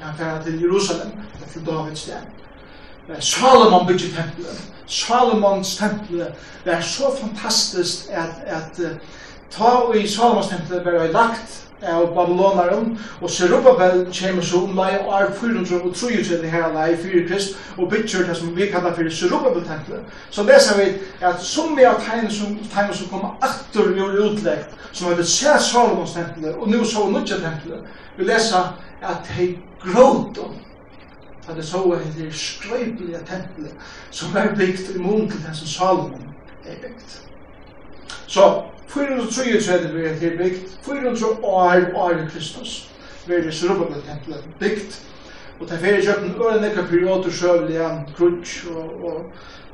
han 0.00 0.18
færa 0.18 0.42
til 0.44 0.60
Jerusalem 0.60 1.16
til 1.52 1.66
Davids 1.66 2.04
stjerne 2.04 2.49
Salomon 3.18 3.86
byggde 3.86 4.14
tempelet. 4.16 4.60
Salomons 4.86 5.76
tempelet 5.76 6.32
var 6.64 6.80
så 6.80 7.16
fantastisk 7.20 8.10
at, 8.10 8.34
at 8.46 8.78
uh, 8.78 8.90
ta 9.50 9.92
i 9.94 10.06
Salomons 10.06 10.48
tempelet 10.48 10.84
var 10.84 10.92
jeg 10.92 11.12
lagt 11.12 11.60
av 11.82 12.14
Babylonaren, 12.14 12.98
og 13.20 13.30
Serubabel 13.30 14.02
kommer 14.20 14.42
så 14.42 14.62
om 14.64 14.76
lai 14.76 14.98
år 14.98 15.30
433 15.40 16.50
her 16.50 16.72
lai 16.74 16.96
4 16.96 17.28
krist, 17.28 17.56
og 17.78 17.88
bygger 17.90 18.26
det 18.26 18.36
som 18.36 18.56
vi 18.56 18.66
kallar 18.66 18.94
for 18.94 19.10
Zerubbabel-tempelet. 19.10 20.00
Så 20.30 20.42
leser 20.42 20.76
vi 20.76 20.92
at 21.20 21.42
som 21.42 21.76
vi 21.76 21.82
har 21.82 22.00
tegnet 22.04 22.32
som, 22.32 22.58
tegnet 22.74 22.96
som 22.96 23.08
kommer 23.08 23.38
atter 23.42 23.90
i 23.90 24.00
vår 24.00 24.18
utleggt, 24.26 24.76
som 24.92 25.08
har 25.08 25.14
blitt 25.14 25.28
se 25.28 25.56
Salomons 25.70 26.12
tempelet, 26.12 26.54
og 26.54 26.68
nu 26.68 26.84
så 26.84 27.08
nudja 27.08 27.40
tempelet, 27.40 27.84
vi 28.16 28.24
leser 28.24 28.74
at 29.02 29.32
hei 29.36 29.54
grådom, 29.80 30.58
da 31.50 31.56
det 31.56 31.66
så 31.66 31.82
at 31.96 32.06
det 32.16 32.26
er 32.28 32.32
skrøypelige 32.32 33.20
tempelet 33.26 33.90
som 34.10 34.36
er 34.36 34.54
bygd 34.54 34.94
i 34.94 34.98
munnen 34.98 35.30
til 35.30 35.42
den 35.46 35.54
som 35.54 35.66
Salomon 35.66 36.34
er 36.64 36.78
bygd. 36.82 37.18
Så 38.26 38.46
433 38.88 39.94
vi 39.94 40.06
er 40.06 40.18
her 40.22 40.36
bygd, 40.38 40.66
400 40.84 41.26
år 41.42 41.94
år 41.94 42.10
i 42.10 42.26
Kristus 42.32 42.90
vi 43.26 43.34
er 43.34 43.50
Zerubbabel 43.50 44.02
tempelet 44.02 44.44
bygd, 44.60 45.00
og 45.60 45.68
det 45.68 45.74
er 45.76 45.80
fyrir 45.80 46.04
kjøkken 46.04 46.36
ørenekka 46.40 46.86
perioder 46.88 47.30
sjøvelige 47.30 47.90
krutsk 48.16 48.70
og, 48.70 49.04
og 49.04 49.32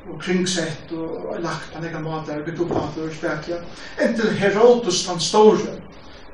og 0.09 0.21
kringsett 0.21 0.91
og, 0.95 1.25
og 1.31 1.41
lagt 1.43 1.71
på 1.73 1.81
nekka 1.83 1.99
måter, 1.99 2.43
bygd 2.45 2.63
opp 2.65 2.75
at 2.79 2.97
det 2.97 3.13
spekla, 3.15 3.59
inntil 4.03 4.35
Herodes 4.39 5.03
den 5.07 5.19
store, 5.23 5.73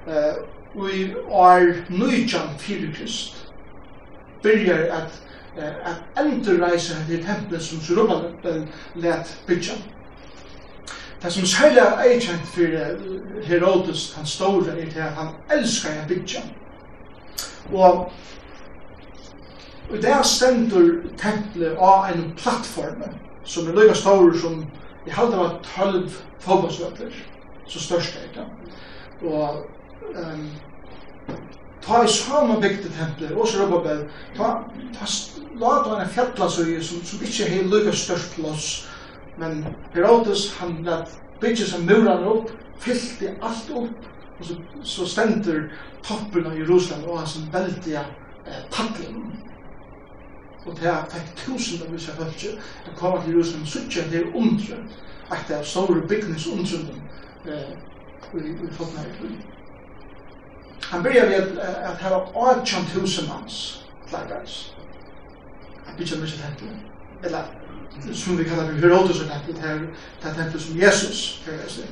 uh, 0.05 0.35
og 0.73 0.89
i 0.93 1.03
år 1.29 1.65
19 1.89 2.57
fyrir 2.59 2.93
Krist, 2.95 3.37
byrjar 4.43 4.87
at 4.99 5.19
at 5.57 6.23
endurreisa 6.25 6.95
det 7.07 7.25
tempel 7.25 7.61
som 7.61 7.81
Zerubbabel 7.81 8.67
let 8.95 9.37
bytja. 9.47 9.73
Det 11.23 11.33
som 11.33 11.45
særlig 11.45 11.79
er 11.79 12.01
eikjent 12.03 12.47
for 12.47 12.77
Herodes, 13.47 14.13
han 14.17 14.25
store, 14.25 14.79
er 14.79 14.91
til 14.91 14.99
at 14.99 15.13
han 15.19 15.27
elskar 15.51 15.91
jeg 15.91 16.07
bytja. 16.07 16.41
Og 17.73 18.11
Og 19.91 20.01
der 20.01 20.23
stendur 20.23 20.93
templet 21.17 21.77
av 21.77 22.07
en 22.09 22.31
plattform 22.37 23.03
som 23.43 23.67
er 23.67 23.75
løyga 23.75 23.93
stor 23.93 24.31
som 24.41 24.63
i 25.07 25.11
halda 25.11 25.37
var 25.37 25.57
12 25.75 26.09
fotbollsvøtler, 26.39 27.11
så 27.67 27.79
størst 27.79 28.15
er 28.17 28.29
det. 28.37 28.45
Og 29.27 29.65
um, 30.15 30.47
ta 31.85 32.03
i 32.03 32.07
samme 32.07 32.61
bygde 32.61 32.89
templer, 32.89 33.35
og 33.35 33.47
så 33.47 33.63
Robabel, 33.63 34.05
ta, 34.37 34.63
ta 34.95 35.05
la 35.59 35.75
ta 35.83 35.99
en 36.01 36.09
fjallasøye 36.09 36.83
som, 36.83 37.03
som 37.05 37.21
ikke 37.21 37.47
er 37.49 37.69
lykka 37.69 37.93
størst 37.95 38.35
plås, 38.37 38.69
men 39.37 39.63
Herodes, 39.93 40.51
han 40.59 40.79
lett 40.85 41.11
bygge 41.41 41.67
seg 41.67 41.85
muran 41.87 42.27
opp, 42.29 42.51
fyllt 42.79 43.21
i 43.21 43.31
alt 43.41 43.71
opp, 43.75 44.09
og 44.39 44.45
så, 44.47 44.57
så 44.83 45.07
stender 45.07 45.65
toppen 46.03 46.47
av 46.47 46.57
Jerusalem 46.57 47.07
og 47.09 47.19
hans 47.21 47.37
veldiga 47.53 48.03
eh, 48.47 48.61
tattling. 48.71 49.23
Og 50.63 50.75
det 50.79 50.87
er 50.87 51.07
fikk 51.11 51.33
tusen 51.41 51.81
av 51.83 51.91
visse 51.91 52.13
følge, 52.15 52.53
jeg 52.85 52.95
kom 52.99 53.17
til 53.21 53.33
Jerusalem, 53.33 53.65
så 53.67 53.83
ikke 53.83 54.05
det 54.11 54.21
er 54.21 54.37
undre, 54.39 54.79
at 55.31 55.43
det 55.49 55.57
er 55.57 55.67
store 55.67 56.05
bygningsundrunden 56.07 57.01
eh, 57.47 57.73
i, 58.39 58.53
i 58.53 58.71
folkene 58.71 59.09
i 59.27 59.62
Han 60.89 61.03
börjar 61.03 61.29
med 61.29 61.59
att 61.83 62.01
ha 62.01 62.31
18 62.33 62.85
000 62.95 63.05
mans 63.27 63.83
flaggars. 64.07 64.71
Han 65.85 65.97
byggde 65.97 66.17
mycket 66.17 66.41
tempel. 66.41 66.67
Eller 67.23 67.43
som 68.13 68.37
vi 68.37 68.45
kallar 68.45 68.63
det, 68.63 68.73
Herodes 68.73 69.21
och 69.21 69.27
tempel. 69.27 69.55
Det 70.21 70.27
här 70.27 70.35
tempel 70.35 70.59
som 70.59 70.77
Jesus 70.77 71.41
fyrir 71.45 71.67
sig. 71.67 71.85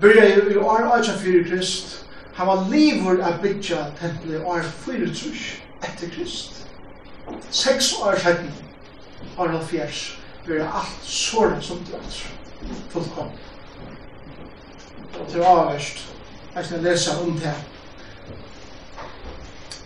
Börjar 0.00 0.52
i 0.52 0.56
år 0.56 0.82
18 0.82 1.04
före 1.04 1.44
Krist. 1.44 2.04
Han 2.34 2.46
var 2.46 2.68
livor 2.68 3.22
att 3.22 3.42
bygga 3.42 3.84
tempel 3.84 4.34
i 4.34 4.38
år 4.38 4.60
4 4.60 5.06
trus 5.06 5.52
efter 5.80 6.08
Krist. 6.08 6.66
Sex 7.50 8.00
år 8.02 8.16
sedan, 8.16 8.50
år 9.36 9.60
4, 9.68 9.86
började 10.46 10.68
allt 10.68 11.02
sådant 11.02 11.64
som 11.64 11.76
det 11.84 11.92
var 11.92 12.00
fullkomligt. 12.90 13.40
Det 15.32 15.38
var 15.38 15.72
värst 15.72 16.15
eisne 16.56 16.82
lesa 16.82 17.18
om 17.22 17.32
det. 17.38 17.54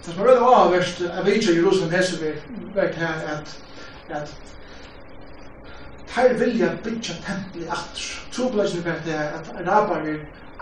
Det 0.06 0.14
som 0.14 0.22
er 0.22 0.26
veldig 0.26 0.46
avverst, 0.46 1.00
jeg 1.00 1.24
vet 1.24 1.34
ikke 1.34 1.56
Jerusalem 1.56 1.90
hese 1.92 2.20
vi 2.20 2.30
vet 2.74 2.94
her, 2.94 3.14
at, 3.34 3.56
at 4.08 4.34
her 6.16 6.34
vilja 6.38 6.70
bytja 6.84 7.14
tempel 7.26 7.62
i 7.62 7.66
atter. 7.68 8.06
Trobladsen 8.32 8.86
er 8.86 9.02
det 9.04 9.14
at 9.14 9.50
araber 9.60 10.06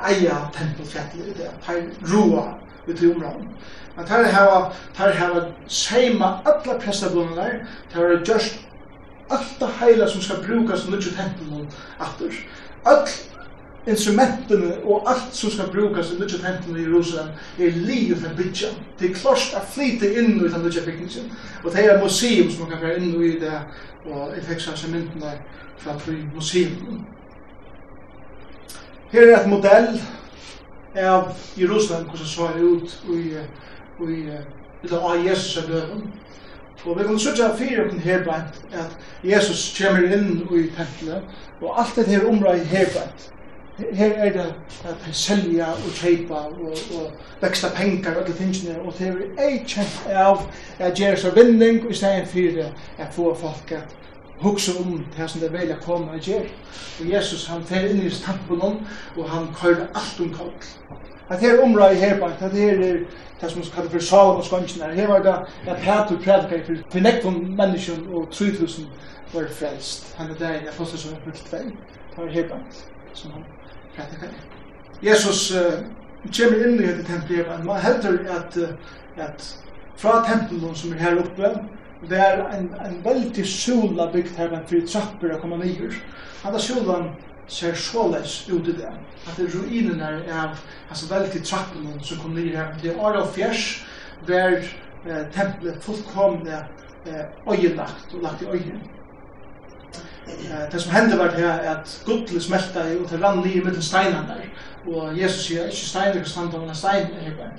eia 0.08 0.38
tempelfjallet 0.54 1.28
i 1.28 1.36
det, 1.38 1.50
her 1.66 1.82
roa 2.12 2.58
ut 2.88 3.02
i 3.02 3.10
områden. 3.10 3.48
Men 3.96 4.08
her 4.08 4.24
hava, 4.32 4.72
her 4.96 5.12
hava 5.12 5.44
seima 5.68 6.38
alla 6.46 6.78
prestabunar, 6.80 7.64
her 7.92 8.08
har 8.08 8.24
just 8.24 8.58
alt 9.30 9.60
det 9.60 9.68
heila 9.80 10.08
som 10.08 10.22
skal 10.22 10.44
brukas 10.46 10.86
i 10.86 10.90
nudje 10.90 11.12
tempelen 11.16 11.68
atter. 12.00 12.34
Alt 12.84 13.28
instrumentene 13.88 14.74
og 14.84 15.10
alt 15.10 15.36
som 15.36 15.50
skal 15.50 15.70
brukas 15.72 16.12
i 16.12 16.18
Nudja 16.18 16.38
Templen 16.38 16.76
i 16.76 16.84
Jerusalem 16.86 17.28
er 17.58 17.70
livet 17.70 18.18
for 18.18 18.36
bytja. 18.36 18.72
Det 19.00 19.10
er 19.10 19.14
klart 19.14 19.54
å 19.56 19.62
flyte 19.74 20.10
inn 20.14 20.36
i 20.36 20.48
den 20.48 20.64
Nudja 20.64 20.84
bygningen. 20.86 21.30
Og 21.64 21.72
det 21.74 21.86
er 21.86 22.02
museum 22.02 22.50
som 22.50 22.66
man 22.66 22.74
kan 22.74 22.82
være 22.82 23.00
inn 23.00 23.14
i 23.22 23.38
det, 23.40 23.60
og 24.06 24.34
jeg 24.36 24.44
fikk 24.50 24.64
seg 24.66 24.92
myndene 24.92 25.34
fra 25.78 25.96
fri 25.98 26.20
museum. 26.34 27.02
Her 29.12 29.22
er 29.22 29.36
et 29.40 29.48
modell 29.48 30.00
av 30.96 31.32
Jerusalem, 31.56 32.08
hvordan 32.08 32.26
så 32.26 32.48
er 32.48 32.62
ut 32.62 32.96
i, 33.08 33.22
i, 34.04 34.16
i, 34.84 34.92
av 34.92 35.24
Jesus 35.24 35.56
er 35.56 35.70
døren. 35.70 36.08
Og 36.84 36.98
vi 36.98 37.04
kan 37.04 37.18
sørge 37.18 37.56
fire 37.58 37.88
på 37.88 37.96
her 38.04 38.20
brent 38.24 38.60
at 38.72 38.92
Jesus 39.24 39.74
kommer 39.78 40.04
inn 40.14 40.44
i 40.44 40.68
tempelet, 40.76 41.24
og 41.60 41.80
alt 41.80 41.96
det 41.96 42.06
her 42.06 42.28
området 42.28 42.66
her 42.66 42.86
brent 42.94 43.32
her 43.92 44.12
er 44.12 44.32
det 44.32 44.54
at 44.84 44.96
selja 45.12 45.66
og 45.66 45.92
kjeipa 45.94 46.34
og, 46.34 46.78
og 46.98 47.12
veksta 47.40 47.68
pengar 47.74 48.16
og 48.16 48.24
alle 48.24 48.34
tingene, 48.34 48.80
og 48.80 48.94
det 48.98 49.08
er 49.08 49.44
ei 49.46 49.60
kjent 49.66 50.08
av 50.10 50.42
at 50.78 50.98
gjøre 50.98 51.16
seg 51.16 51.36
vinning 51.38 51.84
i 51.90 51.94
stedet 51.94 52.28
for 52.28 52.72
at 52.98 53.14
få 53.14 53.34
folk 53.34 53.72
at 53.72 53.94
hugsa 54.40 54.72
om 54.80 55.04
det 55.16 55.30
som 55.30 55.40
det 55.40 55.52
velja 55.52 55.76
koma 55.82 56.12
og 56.12 56.20
gjør. 56.20 56.46
Og 57.00 57.12
Jesus 57.12 57.46
han 57.46 57.64
fer 57.66 57.88
inn 57.90 58.02
i 58.02 58.10
tampen 58.10 58.62
og 58.62 59.30
han 59.30 59.48
køyre 59.54 59.88
alt 59.94 60.20
om 60.20 60.34
kall. 60.34 60.52
At 61.30 61.40
her 61.40 61.62
omra 61.62 61.90
i 61.92 62.00
herbant, 62.00 62.42
at 62.42 62.52
her 62.52 62.82
er 62.82 62.98
det 63.40 63.50
som 63.50 63.62
kallar 63.74 63.90
for 63.90 63.98
Salom 63.98 64.36
og 64.36 64.44
skånskina, 64.44 64.94
her 64.94 65.06
var 65.06 65.22
det 65.22 65.34
at 65.70 65.76
Petur 65.76 66.22
prædikar 66.22 66.64
for, 66.66 66.82
for 66.90 66.98
nekvun 66.98 67.56
menneskjum 67.56 68.14
og 68.14 68.30
3000 68.32 68.86
var 69.34 69.50
frelst. 69.52 70.14
Han 70.16 70.30
er 70.30 70.34
der 70.34 70.52
i 70.52 70.66
apostelsen 70.72 71.10
42, 71.24 71.58
det 71.64 71.72
var 72.16 72.30
herbant 72.30 72.84
som 73.14 73.30
han 73.30 73.57
Jesus 75.08 75.50
uh, 75.54 75.80
kommer 76.36 76.66
inn 76.66 76.78
i 76.80 76.86
dette 76.86 77.06
tempelet, 77.06 77.48
men 77.48 77.66
man 77.66 77.82
heldur 77.82 78.18
at, 78.34 78.58
at 79.16 79.48
fra 79.98 80.22
tempelen 80.26 80.74
som 80.76 80.92
er 80.94 81.02
her 81.02 81.20
oppe, 81.22 81.52
det 82.08 82.18
er 82.18 82.44
en, 82.54 82.68
en 82.86 83.00
veldig 83.04 83.46
sola 83.46 84.06
bygd 84.12 84.36
her, 84.38 84.50
men 84.52 84.66
fyrir 84.70 84.86
trapper 84.86 85.34
å 85.34 85.40
komme 85.42 85.58
nyer. 85.58 85.96
Anna 86.46 86.60
solan 86.62 87.08
ser 87.50 87.74
såles 87.74 88.44
ut 88.50 88.68
i 88.68 88.76
det. 88.78 88.92
At 89.26 89.36
det 89.36 89.48
er 89.48 89.56
ruinen 89.56 90.02
er 90.04 90.20
av 90.30 90.60
altså 90.90 91.08
veldig 91.10 91.42
trappen 91.44 91.88
som 92.04 92.20
kom 92.22 92.36
nyer 92.36 92.54
her. 92.56 92.76
Det 92.82 92.92
er 92.92 93.00
Ara 93.02 93.24
og 93.24 93.32
Fjers, 93.34 93.64
der 94.28 94.60
eh, 94.60 95.24
tempelet 95.34 95.82
fullkomne 95.82 96.62
eh, 97.06 97.24
øyelagt 97.50 98.14
og 98.14 98.22
lagt 98.22 98.42
i 98.42 98.50
øyelagt. 98.52 98.97
Eh, 100.28 100.70
det 100.70 100.80
som 100.80 100.92
hände 100.92 101.16
var 101.16 101.28
det 101.28 101.70
att 101.70 102.00
gudlet 102.06 102.42
smälta 102.42 102.90
i 102.90 102.96
och 102.96 103.10
det 103.10 103.16
rann 103.16 103.40
ner 103.40 103.64
mellan 103.64 103.82
steinarna 103.82 104.34
och 104.86 105.14
Jesus 105.14 105.46
säger 105.46 105.64
inte 105.64 105.76
steiner 105.76 106.14
kan 106.14 106.24
standa 106.24 106.58
mellan 106.58 106.74
steiner 106.74 107.20
här 107.22 107.34
bara 107.36 107.50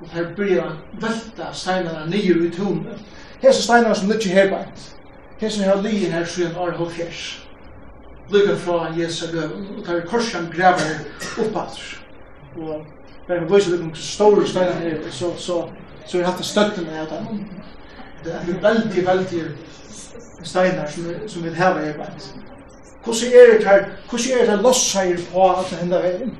och 0.00 0.08
här 0.08 0.34
börjar 0.36 0.72
välta 1.00 1.52
steinarna 1.52 2.04
ner 2.04 2.46
i 2.46 2.50
tonen 2.50 2.98
Hesa 3.40 3.62
steinar 3.62 3.94
som 3.94 4.08
ligger 4.08 4.30
her 4.30 4.50
bænt. 4.50 4.96
Hesa 5.38 5.64
har 5.64 5.82
ligger 5.82 6.10
her 6.10 6.24
sjøen 6.24 6.56
år 6.56 6.74
og 6.78 6.90
fjers. 6.92 7.46
Lykka 8.30 8.56
fra 8.56 8.88
Jesu 8.96 9.26
løv, 9.32 9.52
og 9.78 9.84
tar 9.86 10.00
korsan 10.00 10.50
graver 10.56 10.98
oppater. 11.38 12.02
Og 12.56 12.86
bare 13.28 13.40
med 13.40 13.50
vise 13.50 13.70
lykka 13.70 13.94
store 13.94 14.46
steinar 14.46 14.80
her, 14.82 14.98
så, 15.10 15.30
så, 15.36 15.68
så 16.06 16.18
vi 16.18 16.24
hatt 16.24 16.44
støttene 16.44 16.98
av 17.00 17.06
dem. 17.12 17.44
Det 18.24 18.34
er 18.34 18.60
veldig, 18.62 19.06
veldig 19.06 19.44
steinar 20.42 20.86
som, 20.90 21.04
som 21.26 21.44
vil 21.44 21.54
hava 21.54 21.80
er 21.80 21.92
beint. 21.92 22.34
Hvordan 23.04 23.32
er 23.32 23.58
det 23.58 23.68
her, 23.68 23.84
hvordan 24.08 24.32
er 24.32 24.44
det 24.44 24.48
her 24.48 24.62
losseier 24.62 25.18
på 25.32 25.50
at 25.50 25.66
det 25.70 25.78
hender 25.78 26.02
veien? 26.02 26.38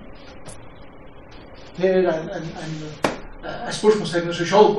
Det 1.76 1.90
er 1.90 1.98
en, 1.98 2.06
en, 2.06 2.48
en, 2.64 2.74
en 3.44 3.72
spørsmålstegn 3.72 4.32
som 4.32 4.46
sjálf. 4.46 4.76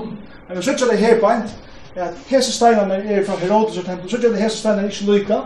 Men 0.47 0.57
vi 0.57 0.61
synes 0.61 0.81
det 0.81 0.97
her 0.97 1.19
beint, 1.19 1.57
at 1.95 2.13
hese 2.27 2.51
steinarne 2.51 2.93
er 2.93 3.25
fra 3.25 3.35
Herodes 3.35 3.77
og 3.77 3.85
tempel, 3.85 4.09
så 4.09 4.15
sitter 4.15 4.29
det 4.29 4.41
hese 4.41 4.57
steinarne 4.57 4.87
ikke 4.87 5.11
lykka, 5.11 5.39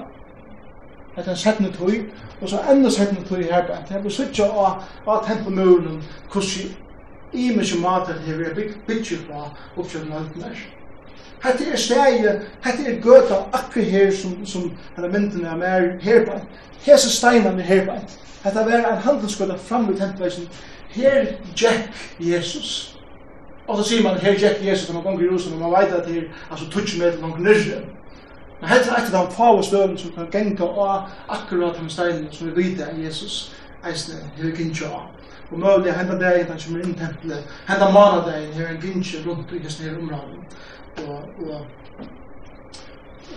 at 1.17 1.25
han 1.25 1.33
en 1.33 1.37
settende 1.37 1.71
tøy, 1.71 2.09
og 2.41 2.49
så 2.49 2.59
enda 2.71 2.89
settende 2.89 3.27
tøy 3.29 3.43
her 3.43 3.67
beint. 3.67 3.91
Jeg 3.91 4.03
vil 4.03 4.11
sitte 4.11 4.43
av, 4.43 4.83
av 5.07 5.27
tempelmuren, 5.27 6.03
hvordan 6.31 6.75
i 7.33 7.49
mye 7.55 7.95
at 7.95 8.07
det 8.07 8.33
er 8.33 8.71
bygget 8.87 9.25
på 9.29 9.43
oppkjøkken 9.81 10.11
av 10.11 10.19
alt 10.19 10.35
nær. 10.37 10.63
Hette 11.43 11.71
er 11.71 11.77
stegi, 11.77 12.27
hette 12.63 12.85
er 12.87 12.99
gøta 13.03 13.41
akkur 13.53 13.83
her 13.83 14.11
som, 14.15 14.45
som 14.45 14.69
henne 14.95 15.09
myndene 15.11 15.49
er 15.51 15.57
mer 15.59 15.87
herbeint. 16.01 16.61
Hese 16.85 17.09
steinan 17.11 17.59
er 17.59 17.67
herbeint. 17.67 18.19
Hette 18.43 18.59
er 18.59 18.85
en 18.91 19.01
handelsgøta 19.03 19.57
fram 19.59 19.89
i 19.91 19.99
hentveisen. 19.99 20.47
Her 20.89 21.25
Jack 21.61 21.89
Jesus. 22.19 22.95
Og 23.67 23.77
så 23.77 23.83
sier 23.89 24.03
man 24.03 24.19
her 24.19 24.39
Jack 24.39 24.63
Jesus 24.65 24.89
når 24.89 24.95
man 24.95 25.03
gonger 25.03 25.21
i 25.21 25.25
Jerusalem, 25.25 25.59
man 25.59 25.71
veit 25.71 25.93
at 25.93 26.07
det 26.07 26.17
er 26.17 26.23
altså 26.51 26.69
tutsi 26.69 26.99
med 26.99 27.21
gonger 27.21 27.37
nyrre. 27.37 27.81
Men 28.61 28.69
hette 28.69 28.91
er 28.91 29.01
etter 29.01 29.17
den 29.17 29.31
fave 29.31 29.63
støvn 29.63 29.97
som 29.97 30.11
kan 30.15 30.31
genga 30.31 30.63
og 30.63 31.09
akkurat 31.29 31.75
den 31.79 31.89
steinen 31.89 32.27
som 32.31 32.47
vi 32.47 32.63
vite 32.63 32.83
er 32.83 32.99
Jesus 33.05 33.55
eisne 33.87 34.15
hir 34.37 34.55
gynja 34.55 34.87
av. 34.87 35.09
Og 35.51 35.59
møvlig 35.59 35.93
hendan 35.93 36.21
dagen 36.21 36.47
han 36.47 36.61
kommer 36.65 36.83
inn 36.83 36.93
i 36.95 36.99
tempelet, 36.99 37.49
hendan 37.67 37.93
manadagen 37.93 38.53
her 38.55 38.69
en 38.71 38.79
gynja 38.81 39.19
rundt 39.25 39.51
i 39.51 39.59
hans 39.59 39.79
nere 39.81 39.97
områden 39.99 40.45
og, 40.97 41.29
og 41.49 41.65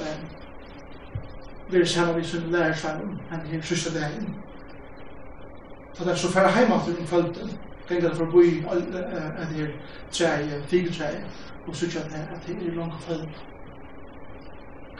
um, 0.00 0.26
verið 1.70 1.88
saman 1.90 2.18
við 2.20 2.28
sin 2.30 2.50
lærersvænum, 2.52 3.18
hann 3.30 3.46
hinn 3.50 3.62
sista 3.62 3.92
daginn. 3.94 4.34
Og 5.98 6.04
það 6.04 6.16
så 6.20 6.30
færa 6.32 6.52
heimantur 6.52 6.98
um 7.00 7.08
kvölden, 7.10 7.52
gengar 7.88 8.10
það 8.10 8.18
forbi 8.18 8.48
en 8.68 9.54
hér 9.54 9.72
træi, 10.12 10.60
fíkutræi, 10.70 11.22
og 11.66 11.76
sutja 11.76 12.00
at 12.00 12.46
det 12.46 12.56
er 12.56 12.66
i 12.66 12.74
langa 12.74 12.98
kvöld. 13.06 13.28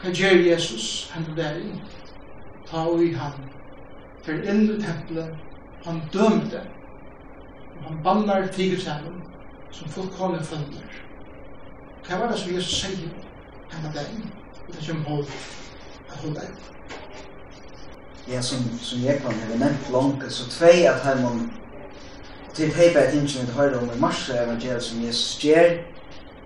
Hva 0.01 0.12
gjer 0.12 0.42
Jesus 0.51 1.12
der 1.37 1.61
inn. 1.61 1.81
Ta 2.66 2.77
og 2.77 3.03
i 3.05 3.12
hann, 3.14 3.51
fyrir 4.25 4.49
inn 4.51 4.64
i 4.64 4.81
tempelet 4.83 5.37
han 5.85 6.01
dømte 6.12 6.61
og 7.77 7.85
han 7.85 8.03
bannar 8.05 8.49
fíkutræi, 8.53 9.12
som 9.71 9.88
fullkomne 9.88 10.42
følger. 10.42 11.06
Hva 12.07 12.21
var 12.21 12.31
det 12.31 12.38
som 12.38 12.53
Jesus 12.55 12.81
sier 12.81 12.99
henne 13.73 14.03
inn? 14.14 14.27
Det 14.66 14.77
er 14.77 14.83
ikke 14.83 14.99
mål 15.03 15.25
at 15.27 16.19
hun 16.23 16.35
dagen. 16.35 16.59
Ja, 18.27 18.42
som, 18.42 18.62
som 18.83 19.03
jeg 19.03 19.21
kan 19.23 19.35
ha 19.35 19.59
nevnt 19.59 19.88
langt, 19.95 20.23
så 20.33 20.47
tvei 20.51 20.85
at 20.90 21.03
han 21.07 21.25
om 21.27 21.40
til 22.55 22.71
heipa 22.75 23.03
et 23.05 23.14
innsyn 23.19 23.47
vi 23.47 23.57
høyre 23.59 23.81
om 23.81 23.90
i 23.92 23.99
mars 24.01 24.23
evangeliet 24.31 24.83
som 24.83 25.03
Jesus 25.03 25.35
gjør 25.42 25.75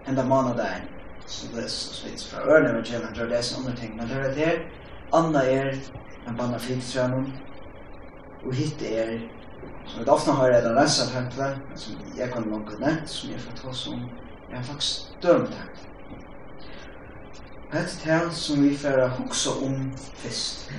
enda 0.08 0.24
måned 0.24 0.56
der. 0.58 0.80
Så 1.26 1.48
det 1.52 1.64
er 1.64 1.68
så 1.68 2.06
vidt 2.06 2.24
fra 2.30 2.46
ørne 2.48 2.72
evangeliet, 2.72 3.12
det 3.14 3.22
er 3.22 3.28
det 3.30 3.52
andre 3.58 3.76
ting, 3.76 3.96
men 3.96 4.08
det 4.08 4.16
er 4.16 4.34
det. 4.34 4.54
Anna 5.12 5.44
er 5.44 5.70
en 6.28 6.36
banna 6.36 6.58
fyrtrænen, 6.58 7.28
og 8.46 8.54
hitt 8.54 8.82
er 8.82 9.18
som 9.86 10.00
vi 10.04 10.08
ofte 10.08 10.32
har 10.32 10.50
redan 10.54 10.76
det 10.76 10.88
tempelet, 10.88 11.12
templet, 11.12 11.56
som 11.76 11.94
jeg 12.16 12.32
kan 12.32 12.48
nok 12.48 12.74
nevnt, 12.80 13.10
som 13.10 13.30
jeg 13.30 13.40
får 13.40 13.56
ta 13.62 13.72
som 13.74 14.02
er 14.52 14.62
faktisk 14.62 15.00
slags 15.00 15.12
dømtak. 15.22 15.70
Hette 17.72 18.10
er 18.10 18.30
som 18.30 18.62
vi 18.62 18.76
får 18.76 19.08
huksa 19.08 19.50
om 19.50 19.92
fyrst. 20.14 20.70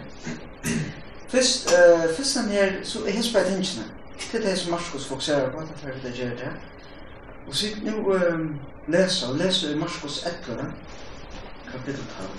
Fyrst, 1.27 1.71
uh, 1.71 2.15
fyrst 2.15 2.37
den 2.37 2.49
her, 2.49 2.71
så 2.83 3.05
er 3.05 3.11
hans 3.11 3.33
bare 3.33 3.43
tingene. 3.43 3.85
Det 4.31 4.43
er 4.43 4.49
det 4.49 4.57
som 4.59 4.71
Marskos 4.71 5.07
fokuserer 5.07 5.51
på, 5.51 5.61
det 5.61 5.69
er 5.69 5.77
får 5.77 5.99
det 6.03 6.13
gjør 6.19 6.29
det. 6.29 6.51
Og 7.47 7.55
så 7.55 7.65
nu 7.83 8.13
um, 8.13 8.59
leser, 8.87 9.27
og 9.27 9.35
leser 9.35 9.71
i 9.71 9.77
Marskos 9.77 10.25
11, 10.47 10.73
kapittel 11.71 12.03
12. 12.19 12.29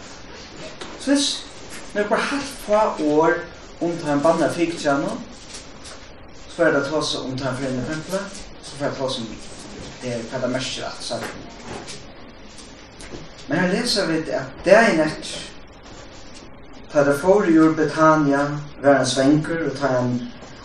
Så 0.99 1.11
fyrst, 1.11 1.47
når 1.95 2.01
jeg 2.01 2.09
bare 2.09 2.21
hatt 2.21 2.43
fra 2.43 3.03
år 3.05 3.33
om 3.81 3.97
til 3.97 4.09
en 4.09 4.23
banna 4.23 4.49
fikk 4.53 4.79
tjano, 4.79 5.09
så 6.49 6.57
får 6.57 6.65
jeg 6.65 6.75
da 6.75 6.85
ta 6.91 7.01
seg 7.03 7.25
om 7.25 7.39
til 7.39 7.47
en 7.47 7.57
fremme 7.57 7.89
fremde, 7.89 8.23
så 8.63 8.77
får 8.77 8.87
jeg 8.87 8.97
ta 9.01 9.09
seg 9.09 9.25
om 9.25 9.52
det 10.03 10.13
er 10.17 10.27
hva 10.31 10.43
det 10.43 10.51
mørker 10.51 10.85
alt 10.89 11.05
sammen. 11.07 11.29
Men 13.49 13.59
her 13.59 13.73
leser 13.73 14.07
vi 14.11 14.21
at 14.33 14.63
det 14.65 14.77
er 14.77 14.95
nett 14.99 15.33
Ta 16.93 17.05
det 17.05 17.15
for 17.19 17.47
i 17.49 17.55
ur 17.57 17.73
Betania, 17.73 18.59
var 18.83 18.95
han 18.95 19.07
svenker, 19.07 19.63
og 19.65 19.79
ta 19.79 19.87
han, 19.87 20.11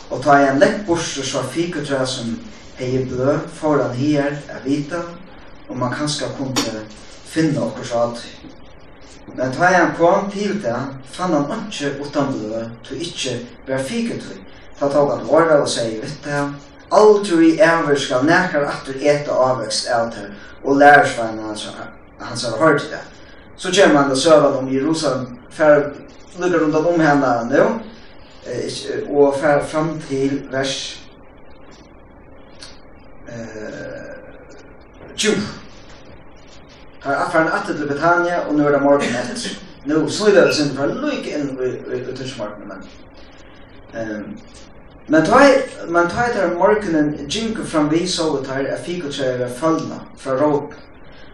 og 0.10 0.20
ta 0.24 0.34
han 0.42 0.60
lekk 0.60 0.82
borster 0.88 1.24
så 1.24 1.40
fikutra 1.54 2.02
som 2.06 2.34
hei 2.76 3.06
blø, 3.08 3.38
for 3.48 3.80
han 3.80 3.96
her 3.96 4.36
er 4.36 4.66
vita, 4.66 5.00
og 5.70 5.78
man 5.78 5.96
kanskje 5.96 6.28
kunne 6.36 6.84
finne 7.24 7.64
okkur 7.64 7.88
så 7.88 8.02
alt. 8.02 8.26
Men 9.38 9.56
ta 9.56 9.72
han 9.72 9.96
kom 9.96 10.28
til 10.32 10.60
det, 10.64 10.76
fann 11.16 11.32
han 11.34 11.72
ikke 11.72 11.94
utan 12.04 12.34
blø, 12.34 12.66
to 12.84 13.00
ikke 13.00 13.40
var 13.68 13.88
fikutra. 13.88 14.36
Ta 14.80 14.92
tog 14.92 15.16
han 15.16 15.30
året 15.30 15.62
og 15.62 15.70
sier, 15.70 16.02
vitt 16.04 16.28
det, 16.28 16.44
Aldri 16.92 17.58
ever 17.60 17.96
skal 18.00 18.24
nekar 18.26 18.64
atter 18.70 18.96
eta 19.02 19.32
avvekst 19.32 19.90
av 19.92 20.12
det, 20.16 20.30
og 20.64 20.78
lærersvein 20.80 21.40
hans, 21.40 21.68
hans 22.20 22.44
har 22.44 22.58
hørt 22.58 22.88
det. 22.92 23.02
Så 23.58 23.72
kommer 23.76 24.02
han 24.02 24.10
til 24.10 24.22
søvann 24.22 24.58
om 24.58 24.74
Jerusalem, 24.74 25.38
færre 25.50 25.92
lukker 26.40 26.60
rundt 26.60 26.76
om 26.76 27.00
henne 27.00 27.34
nå, 27.50 27.66
og 29.10 29.36
fer 29.42 29.64
fram 29.64 30.02
til 30.08 30.48
vers 30.52 31.04
eh, 33.28 34.08
20. 35.18 35.36
Her 37.04 37.12
er 37.12 37.26
affæren 37.26 37.48
atter 37.48 37.74
til 37.74 37.88
Betania, 37.88 38.40
og 38.48 38.54
nå 38.56 38.68
er 38.68 38.72
det 38.72 38.82
morgen 38.82 39.02
etter. 39.02 39.60
Nå 39.86 40.10
slidder 40.10 40.46
det 40.46 40.56
sin 40.56 40.76
for 40.76 40.86
lykke 40.86 41.36
inn 41.38 41.52
i 41.56 42.02
utenriksmarkene, 42.02 42.68
men... 42.68 42.88
Um, 43.98 44.38
Men 45.08 45.26
ta 45.26 45.40
men 45.88 46.10
ta 46.10 46.28
der 46.34 46.54
morgenen 46.54 47.30
jinka 47.30 47.64
fram 47.64 47.90
vi 47.90 48.08
så 48.08 48.40
ut 48.40 48.48
her 48.48 48.68
af 48.68 48.86
fikotrøyre 48.86 49.50
fallna 49.50 50.00
fra 50.18 50.32
råp. 50.32 50.74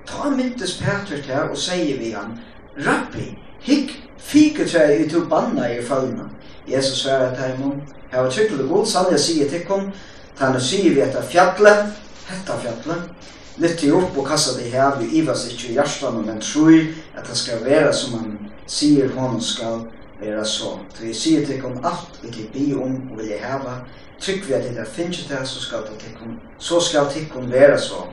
Ta 0.06 0.30
myntes 0.30 0.82
Petrus 0.82 1.26
her 1.26 1.50
og 1.50 1.58
sier 1.58 1.98
vi 1.98 2.12
han, 2.12 2.40
Rappi, 2.78 3.38
hikk 3.62 3.96
fikotrøyre 4.18 5.06
ut 5.06 5.16
og 5.16 5.30
banna 5.30 5.72
i 5.74 5.82
fallna. 5.82 6.30
Jesus 6.68 7.02
svarer 7.02 7.36
til 7.36 7.44
hemon, 7.44 7.82
her 8.12 8.22
var 8.22 8.30
tryggelig 8.30 8.70
god, 8.70 8.86
sannlig 8.86 9.20
sier 9.20 9.50
til 9.50 9.66
kom, 9.66 9.90
ta 10.38 10.52
nu 10.54 10.60
sier 10.60 10.94
vi 10.94 11.02
etter 11.02 11.26
fjallet, 11.26 11.98
hetta 12.30 12.60
fjallet, 12.62 13.10
lytte 13.58 13.90
opp 13.94 14.18
og 14.18 14.28
kassa 14.28 14.54
det 14.60 14.70
her, 14.72 15.00
vi 15.00 15.10
ivas 15.18 15.48
ikkje 15.50 15.70
i 15.72 15.80
hjertan, 15.80 16.22
men 16.28 16.42
tror 16.42 16.78
at 17.18 17.26
det 17.28 17.38
skal 17.38 17.66
være 17.66 17.94
som 17.94 18.20
han 18.20 18.38
sier 18.70 19.10
hon 19.18 19.42
skal 19.42 19.88
vera 20.20 20.46
så. 20.46 20.80
Så 20.94 21.06
jeg 21.06 21.16
sier 21.16 21.46
til 21.46 21.66
om 21.66 21.78
alt 21.86 22.20
vi 22.24 22.32
kan 22.32 22.50
bi 22.54 22.74
om 22.74 23.12
og 23.12 23.20
vilja 23.20 23.40
hava, 23.44 23.80
trygg 24.20 24.48
vi 24.48 24.54
at 24.54 24.64
det 24.64 24.78
er 24.80 24.90
finnes 24.90 25.26
det, 25.28 25.48
så 25.48 25.62
skal 25.62 25.86
det 25.90 26.00
tikkum, 26.00 26.40
så 26.60 26.80
skal 26.80 27.10
til 27.12 27.32
om 27.36 27.52
vera 27.52 27.78
så. 27.78 28.06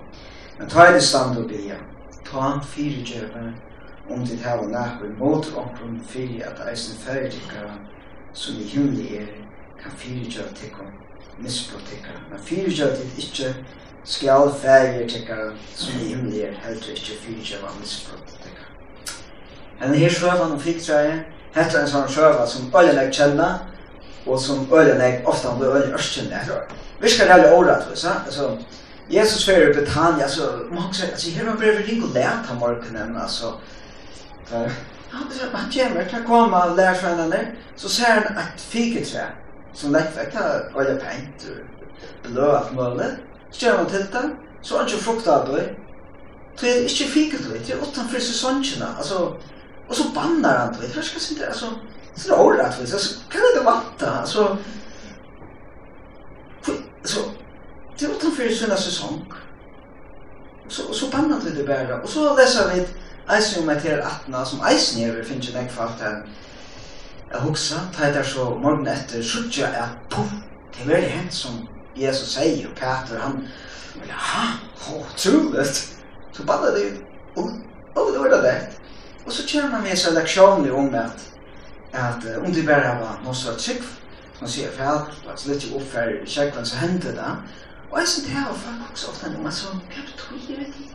Men 0.58 0.68
ta 0.68 0.88
i 0.88 0.94
det 0.94 1.02
stand 1.02 1.38
og 1.38 1.48
bia, 1.48 1.78
ta 2.26 2.40
han 2.40 2.64
fire 2.64 3.04
djøvene, 3.06 3.54
om 4.10 4.26
det 4.26 4.40
hava 4.44 4.66
nærk 4.66 5.02
og 5.02 5.06
imot 5.06 5.52
omkron 5.56 6.00
fire, 6.08 6.44
at 6.46 6.64
eisen 6.70 6.98
fyrir 6.98 7.30
tikkara, 7.30 7.76
som 8.32 8.58
i 8.58 8.64
himmelig 8.64 9.14
er, 9.16 9.30
kan 9.82 9.92
fire 9.96 10.24
djøve 10.30 10.54
til 10.56 10.74
om 10.80 10.90
misbrot 11.38 11.86
tikkara. 11.88 12.20
Men 12.30 12.42
fire 12.44 12.70
djøv 12.70 12.96
til 12.96 13.22
ikkje, 13.24 13.54
skal 14.04 14.50
fyrir 14.62 15.08
tikkara, 15.08 15.52
som 15.74 16.00
i 16.00 16.08
himmelig 16.14 16.40
er, 16.40 16.54
heldur 16.64 16.92
ikkje 16.96 17.20
fire 17.22 17.44
djøv 17.50 17.68
misbrot 17.80 18.34
tikkara. 18.42 18.70
Men 19.80 19.94
her 19.94 20.10
søvann 20.10 20.52
og 20.52 20.60
fikk 20.60 20.82
Hetta 21.54 21.78
er 21.78 21.82
ein 21.84 21.90
sånn 21.90 22.10
sjøva 22.10 22.46
som 22.46 22.68
alle 22.74 22.92
øyeleg 22.92 23.14
kjenna, 23.14 23.48
og 24.26 24.38
som 24.38 24.66
alle 24.70 24.92
øyeleg 24.94 25.26
ofta 25.28 25.56
blir 25.58 25.72
øyeleg 25.74 25.96
ørskjennende 25.98 26.42
etter 26.42 26.56
år. 26.60 26.76
Vi 27.00 27.10
skal 27.10 27.32
heller 27.32 27.54
året, 27.56 27.88
vi 27.90 27.96
sa, 27.96 28.20
altså, 28.26 28.50
Jesus 29.10 29.44
fyrir 29.44 29.70
i 29.70 29.74
Betania, 29.74 30.28
så 30.28 30.50
man 30.70 30.92
sier, 30.94 31.10
altså, 31.10 31.30
her 31.30 31.48
var 31.48 31.56
bare 31.58 31.76
vi 31.78 31.86
ringe 31.88 32.12
lært 32.14 32.50
av 32.52 32.60
morgenen, 32.60 33.16
altså, 33.18 33.54
der, 34.50 34.70
han, 35.10 35.26
han 35.54 35.72
kommer, 35.72 36.04
kan 36.10 36.24
komme 36.26 36.56
og 36.56 36.76
lære 36.76 36.94
fra 36.94 37.14
henne, 37.18 37.40
så 37.76 37.88
ser 37.88 38.20
han 38.20 38.38
et 38.38 38.62
fiketre, 38.62 39.26
som 39.74 39.94
lett 39.94 40.14
vekk, 40.16 40.36
det 40.36 40.44
er 40.44 40.76
veldig 40.76 40.96
pent, 41.02 41.48
blå 42.28 42.50
alt 42.54 42.74
mulig, 42.76 43.10
så 43.50 43.66
gjør 43.66 43.82
han 43.82 43.90
til 43.90 44.06
det, 44.12 44.26
så 44.62 44.74
er 44.74 44.84
han 44.84 44.92
ikke 44.92 45.04
frukt 45.04 45.26
av 45.26 45.48
det, 45.50 45.68
Det 46.60 46.68
er 46.68 46.82
ikke 46.84 47.06
fiketre, 47.08 47.58
det 47.58 47.72
er 47.72 47.82
utenfor 47.82 48.20
sesongene, 48.20 48.88
altså, 48.98 49.32
Och 49.90 49.96
så 49.96 50.09
bannar 50.09 50.59
han 50.59 50.74
till. 50.74 50.90
Hur 50.92 51.03
ska 51.03 51.33
inte 51.35 51.48
alltså 51.48 51.66
så 52.14 52.29
det 52.29 52.35
är 52.35 52.57
det 52.57 52.83
rätt 52.85 53.00
Så 53.00 53.20
kan 53.31 53.40
det 53.55 53.61
vanta 53.64 54.11
alltså 54.11 54.59
så 57.05 57.20
det 57.98 58.07
var 58.07 58.46
den 58.46 58.57
såna 58.57 58.76
säsong. 58.76 59.33
Så 60.68 60.92
så 60.92 61.07
bannar 61.09 61.40
det 61.57 61.66
bara 61.66 62.03
och 62.03 62.09
så 62.09 62.37
läser 62.37 62.74
vi 62.74 62.87
Eisen 63.37 63.62
om 63.62 63.68
et 63.70 63.85
18 63.85 64.03
atna 64.07 64.44
som 64.44 64.61
eisen 64.61 65.03
er 65.03 65.12
vi 65.12 65.24
finnes 65.24 65.48
ikke 65.48 65.61
nekva 65.61 65.85
alt 65.87 66.00
her 66.03 66.16
jeg 67.31 67.40
hugsa, 67.44 67.76
ta 67.94 68.09
etter 68.09 68.26
så 68.26 68.48
morgen 68.59 68.88
etter 68.90 69.22
sutja 69.22 69.68
at 69.79 69.92
puff, 70.11 70.33
det 70.74 70.83
er 70.83 70.88
veldig 70.88 71.11
hent 71.11 71.35
som 71.35 71.61
Jesus 71.96 72.33
sier 72.35 72.66
og 72.66 72.74
Peter 72.74 73.20
han 73.22 73.37
ja, 74.09 74.16
ha, 74.16 74.48
ho, 74.87 75.05
trulet 75.16 75.83
så 76.33 76.46
bada 76.46 76.72
det 76.74 76.88
og 77.37 77.53
og 77.94 78.12
det 78.12 78.20
var 78.20 78.35
det. 78.35 78.42
lett 78.42 78.79
Og 79.26 79.33
så 79.33 79.46
kjenner 79.46 79.70
man 79.70 79.85
med 79.85 79.96
seg 79.96 80.16
leksjoner 80.16 80.76
om 80.76 80.94
at, 80.94 81.24
at 81.92 82.26
uh, 82.26 82.37
om 82.40 82.48
um 82.48 82.54
de 82.54 82.66
bare 82.66 82.94
har 82.94 83.20
noe 83.24 83.35
så 83.35 83.54
trygg, 83.59 83.83
som 84.35 84.46
man 84.46 84.52
sier 84.54 84.72
feil, 84.76 85.02
og 85.26 85.33
at 85.33 85.46
litt 85.46 85.68
opp 85.74 85.87
for 85.92 86.14
kjekkvann 86.26 86.66
så 86.66 86.80
hendte 86.80 87.14
det. 87.16 87.33
Og 87.90 87.98
jeg 87.98 88.09
synes 88.09 88.26
det 88.26 88.37
her 88.37 88.48
var 88.48 88.59
faktisk 88.64 89.12
ofte 89.12 89.33
noe 89.35 89.50
altså, 89.50 89.74
hva 89.74 90.06
betyr 90.06 90.62
det 90.62 90.72
til? 90.76 90.87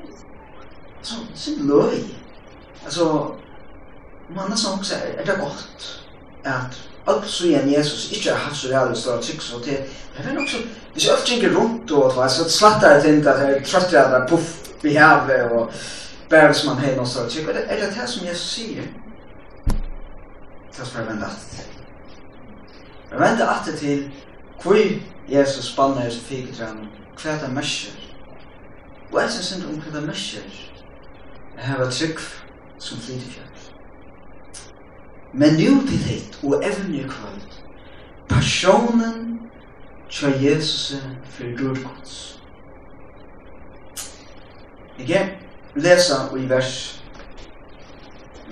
Altså, 0.99 1.21
sin 1.35 1.67
løy. 1.69 2.01
Altså, 2.85 3.05
man 4.35 4.51
er 4.51 4.57
sånn, 4.57 4.79
også, 4.79 4.97
er 5.17 5.25
det 5.25 5.39
godt 5.39 5.89
at 6.45 6.77
alt 7.07 7.27
så 7.29 7.45
igjen 7.45 7.69
Jesus 7.69 8.11
ikke 8.11 8.31
har 8.31 8.47
haft 8.47 8.57
så 8.57 8.71
reale 8.71 8.95
større 8.97 9.21
trygg, 9.21 9.41
så 9.41 9.59
det 9.65 9.77
er 10.17 10.25
vel 10.25 10.47
så, 10.49 10.61
hvis 10.93 11.05
jeg 11.05 11.13
ofte 11.13 11.35
ikke 11.35 11.51
rundt 11.57 11.91
og 11.91 12.07
at 12.23 12.39
jeg 12.39 12.51
slatt 12.51 12.81
der 12.81 13.01
til 13.01 13.27
at 13.27 13.43
jeg 13.43 13.65
trøtt 13.65 13.93
jeg 13.93 14.23
puff, 14.29 14.55
vi 14.81 14.95
har 14.95 15.27
det, 15.27 15.41
og 15.51 15.73
bare 16.29 16.47
hvis 16.47 16.65
man 16.65 16.77
har 16.77 16.91
någonstans. 16.91 17.33
Tycker, 17.33 17.49
är, 17.49 17.53
det, 17.53 17.65
er 17.69 17.85
det 17.85 17.95
här 17.95 18.07
som 18.07 18.27
Jesus 18.27 18.51
sier? 18.51 18.83
Det 20.77 20.85
ska 20.85 20.99
jag 20.99 21.09
at 21.09 21.47
til. 21.51 21.65
Jeg 23.11 23.19
vända 23.19 23.49
at 23.49 23.77
til 23.77 24.11
hvor 24.61 24.75
Jesus 25.29 25.65
spanner 25.65 26.09
spannar 26.09 26.09
sig 26.09 26.87
hva 27.23 27.31
er 27.31 27.39
det 27.39 27.53
mørker. 27.53 27.95
Og 29.13 29.21
jeg 29.21 29.29
synes 29.29 29.55
ikke 29.55 29.67
om 29.67 29.81
hva 29.81 29.99
det 29.99 30.07
mørker. 30.07 30.71
Jeg 31.57 31.65
har 31.65 31.77
vært 31.77 31.93
trygg 31.93 32.19
som 32.79 32.97
flyter 32.97 33.31
fjell. 33.31 33.55
Men 35.33 35.53
nu 35.53 35.81
til 35.87 35.97
hitt 35.97 36.39
og 36.43 36.63
evne 36.63 36.97
kvalt, 36.97 37.11
kvöld. 37.11 37.51
Personen 38.29 39.39
tja 40.09 40.27
Jesus 40.41 40.95
for 41.29 41.57
gudgods. 41.57 42.41
Ikke? 44.99 45.44
lesa 45.75 46.29
i 46.37 46.49
vers. 46.49 47.01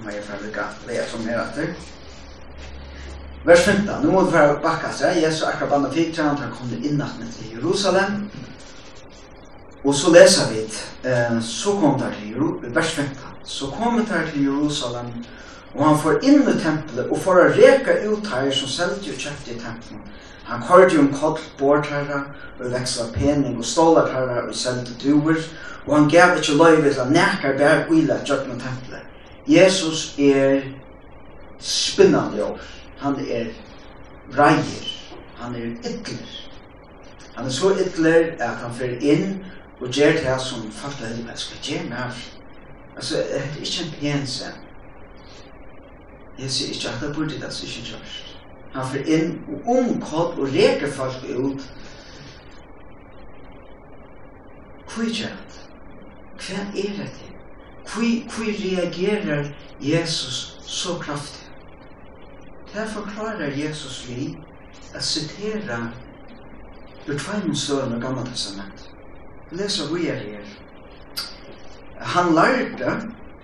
Nå 0.04 0.10
er 0.10 0.18
jeg 0.18 0.24
fra 0.28 0.40
lykka 0.42 0.70
leia 0.88 1.04
som 1.08 1.28
er 1.30 1.40
etter 1.40 1.76
Vers 3.44 3.66
15 3.68 4.04
nå 4.04 4.12
må 4.12 4.24
du 4.24 4.32
fra 4.32 4.46
bakka 4.64 4.90
seg 4.96 5.20
Jesus 5.20 5.44
akkurat 5.48 5.72
banna 5.76 5.92
fikra 5.92 6.30
Han 6.30 6.40
tar 6.40 6.52
kom 6.56 6.72
innattne 6.74 7.28
til 7.32 7.58
Jerusalem 7.58 8.26
Og 9.84 9.96
så 9.96 10.12
leser 10.16 10.50
vi 10.52 10.64
eh, 10.64 11.38
Så 11.44 11.76
kom 11.80 12.00
der 12.00 12.12
til 12.18 12.34
Jerusalem 12.34 12.76
Vers 12.76 12.92
15 12.98 13.48
Så 13.56 13.72
kom 13.78 14.00
der 14.10 14.28
til 14.32 14.48
Jerusalem 14.48 15.14
Og 15.76 15.86
han 15.88 16.00
får 16.00 16.20
inn 16.24 16.44
i 16.44 16.58
tempelet 16.60 17.12
Og 17.12 17.24
får 17.24 17.42
å 17.44 17.48
reka 17.56 18.00
ut 18.08 18.32
her 18.34 18.52
som 18.52 18.72
selv 18.72 19.08
jo 19.08 19.16
kjøpte 19.16 19.56
i 19.56 19.60
tempelet 19.60 20.20
Han 20.46 20.64
kørte 20.68 20.96
jo 20.96 21.02
en 21.02 21.14
koll 21.14 21.40
bortarra 21.58 22.24
og 22.60 22.72
veksla 22.72 23.06
pening 23.14 23.58
og 23.58 23.66
stålartarra 23.66 24.48
og 24.48 24.56
selte 24.56 24.96
duer, 25.04 25.40
og 25.88 25.96
han 25.98 26.10
gav 26.10 26.38
ikkje 26.38 26.58
løyve 26.58 26.90
til 26.90 27.02
han 27.02 27.14
nekar 27.16 27.58
bær 27.58 27.86
uila 27.92 28.20
tjøkken 28.26 28.60
tempelet. 28.60 29.06
Jesus 29.48 30.16
er 30.20 30.62
spinnande 31.60 32.44
og 32.44 32.60
han 33.00 33.16
er 33.20 33.46
reier, 34.38 34.88
han 35.40 35.56
er 35.56 35.72
ytler. 35.84 36.40
Han 37.36 37.46
er 37.46 37.50
så 37.50 37.74
ytler 37.86 38.36
at 38.40 38.62
han 38.64 38.76
fyrir 38.76 39.00
inn 39.02 39.40
og 39.82 39.90
gjer 39.92 40.20
det 40.24 40.36
som 40.42 40.68
falt 40.72 41.02
av 41.02 41.12
helvete 41.12 41.40
skal 41.40 41.64
gjer 41.64 41.88
mer. 41.90 42.20
Altså, 42.96 43.18
det 43.18 43.40
er 43.40 43.48
ikke 43.60 43.84
en 43.84 43.96
pense. 44.00 44.52
Jeg 46.40 46.52
sier 46.52 46.76
ikke 46.76 46.90
at 46.90 47.02
det 47.02 47.16
burde 47.16 47.30
det, 47.30 47.42
det 47.42 47.50
er 47.50 47.66
ikke 47.68 47.80
en 47.80 47.92
kjørst. 47.92 48.33
Han 48.74 48.88
fyrir 48.90 49.10
inn 49.18 49.34
og 49.48 49.68
omkott 49.78 50.40
og 50.42 50.54
reker 50.54 50.92
folk 50.92 51.26
ut. 51.30 51.66
Hvor 54.94 55.10
kjent? 55.10 55.60
Hva 56.42 56.64
er 56.74 56.98
det 56.98 57.10
til? 57.20 57.30
Hvor 57.94 58.50
reagerer 58.64 59.52
Jesus 59.82 60.60
så 60.66 60.98
kraftig? 61.02 61.44
Det 62.74 62.88
forklarer 62.90 63.54
Jesus 63.58 64.00
vi 64.10 64.32
å 64.98 65.02
sitere 65.02 65.78
ur 67.06 67.18
tveimen 67.20 67.56
støren 67.56 67.94
og 67.94 68.02
gamle 68.02 68.24
testament. 68.26 68.88
Leser 69.54 69.92
vi 69.94 70.08
er 70.10 70.22
her. 70.22 70.54
Han 72.14 72.34
lærte 72.34 72.96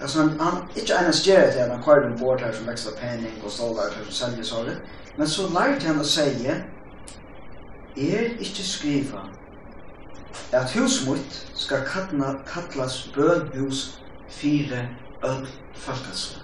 Alltså 0.01 0.19
han, 0.19 0.39
han 0.39 0.67
inte 0.75 0.93
ens 0.93 1.27
ger 1.27 1.51
det 1.51 1.69
han 1.69 1.83
kvar 1.83 2.01
den 2.01 2.17
bort 2.17 2.41
här 2.41 2.51
som 2.51 2.65
växlar 2.65 2.93
penning 2.93 3.33
och 3.45 3.51
så 3.51 3.73
där 3.73 4.03
som 4.03 4.13
säljer 4.13 4.43
så 4.43 4.63
det. 4.63 4.77
Men 5.15 5.27
så 5.27 5.49
lärde 5.49 5.87
han 5.87 5.99
att 5.99 6.05
säga 6.05 6.55
er 7.95 8.29
inte 8.39 8.63
skriva 8.63 9.29
at 10.51 10.75
husmutt 10.75 11.47
skal 11.53 11.85
kalla 11.85 12.39
kallas 12.47 13.09
bønhus 13.15 13.99
fire 14.29 14.87
öll 15.23 15.47
falkasse. 15.73 16.39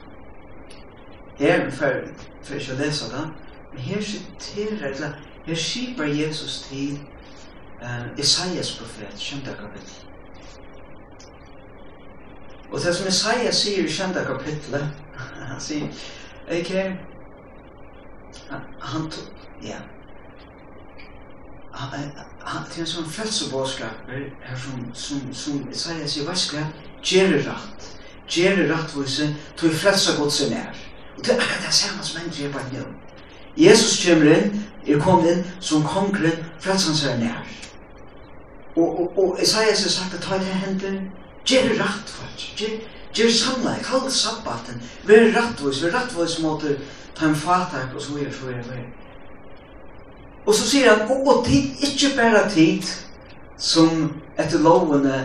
Her 1.40 1.72
fer 1.72 2.08
fer 2.44 2.60
ikkje 2.60 2.76
lesa 2.80 3.10
det, 3.12 3.28
men 3.74 3.82
her 3.82 4.02
siterer 4.02 4.92
eller 4.92 5.16
her 5.46 5.56
skipar 5.56 6.06
Jesus 6.06 6.62
til 6.70 7.00
eh, 7.82 8.20
Isaias 8.20 8.78
profet, 8.80 9.20
kjente 9.20 9.56
kapittel. 9.60 10.05
Og 12.72 12.82
det 12.82 12.96
som 12.96 13.08
Isaiah 13.08 13.54
sier 13.54 13.86
i 13.86 13.92
kjente 13.92 14.24
kapitlet, 14.26 14.88
han 15.50 15.60
sier, 15.62 15.90
ikke, 16.52 16.86
han 18.82 19.12
tog, 19.12 19.46
ja, 19.64 19.82
han, 21.76 22.12
han, 22.46 22.66
en 22.80 22.88
sånn 22.88 23.08
frelsebåskap 23.10 24.10
her 24.10 24.60
som, 24.60 24.86
som, 24.94 25.24
som 25.34 25.64
Isaiah 25.72 26.08
sier, 26.08 26.28
hva 26.28 26.36
skal 26.38 26.62
jeg 26.62 26.92
gjøre 27.12 27.42
rett? 27.50 27.90
Gjøre 28.32 28.70
rett 28.72 28.94
hvor 28.94 29.10
jeg 29.10 29.34
tog 29.60 29.76
frelse 29.76 30.16
godt 30.20 30.34
sin 30.34 30.56
er. 30.58 30.86
Og 31.18 31.26
det 31.26 31.34
er 31.34 31.42
akkurat 31.42 31.68
det 31.68 31.74
samme 31.74 32.04
som 32.04 32.22
en 32.22 32.32
gjør 32.32 32.56
bare 32.56 32.72
nå. 32.74 32.86
Jesus 33.58 34.00
kommer 34.04 34.32
inn, 34.36 34.64
er 34.88 35.00
kommet 35.00 35.32
inn 35.32 35.44
som 35.64 35.86
kongren, 35.88 36.42
frelsen 36.64 36.98
seg 36.98 37.22
nær. 37.22 37.44
Og, 38.76 38.88
og, 39.00 39.20
og 39.20 39.44
Isaiah 39.44 39.76
sier 39.76 39.94
sagt 39.94 40.18
at 40.18 40.26
ta 40.26 40.40
det 40.42 40.58
hender, 40.66 40.98
Gjør 41.46 41.72
rett, 41.80 42.10
folk. 42.10 42.46
Gjør 43.16 43.32
samleik, 43.32 43.86
kall 43.86 44.12
sabbaten. 44.12 44.82
Vær 45.08 45.32
rettvis, 45.36 45.84
vær 45.84 45.98
rettvis 46.00 46.40
mot 46.44 46.64
ta 47.16 47.30
en 47.30 47.36
fatak 47.36 47.94
og 47.96 48.02
så 48.02 48.18
gjør, 48.20 48.32
så 48.32 48.52
gjør, 48.52 48.64
så 48.64 48.84
Og 50.46 50.56
så 50.56 50.68
sier 50.70 50.92
han, 50.94 51.10
og 51.10 51.46
tid, 51.46 51.72
ikke 51.82 52.16
bare 52.18 52.50
tid, 52.50 52.84
som 53.58 54.12
etter 54.38 54.60
lovene 54.62 55.16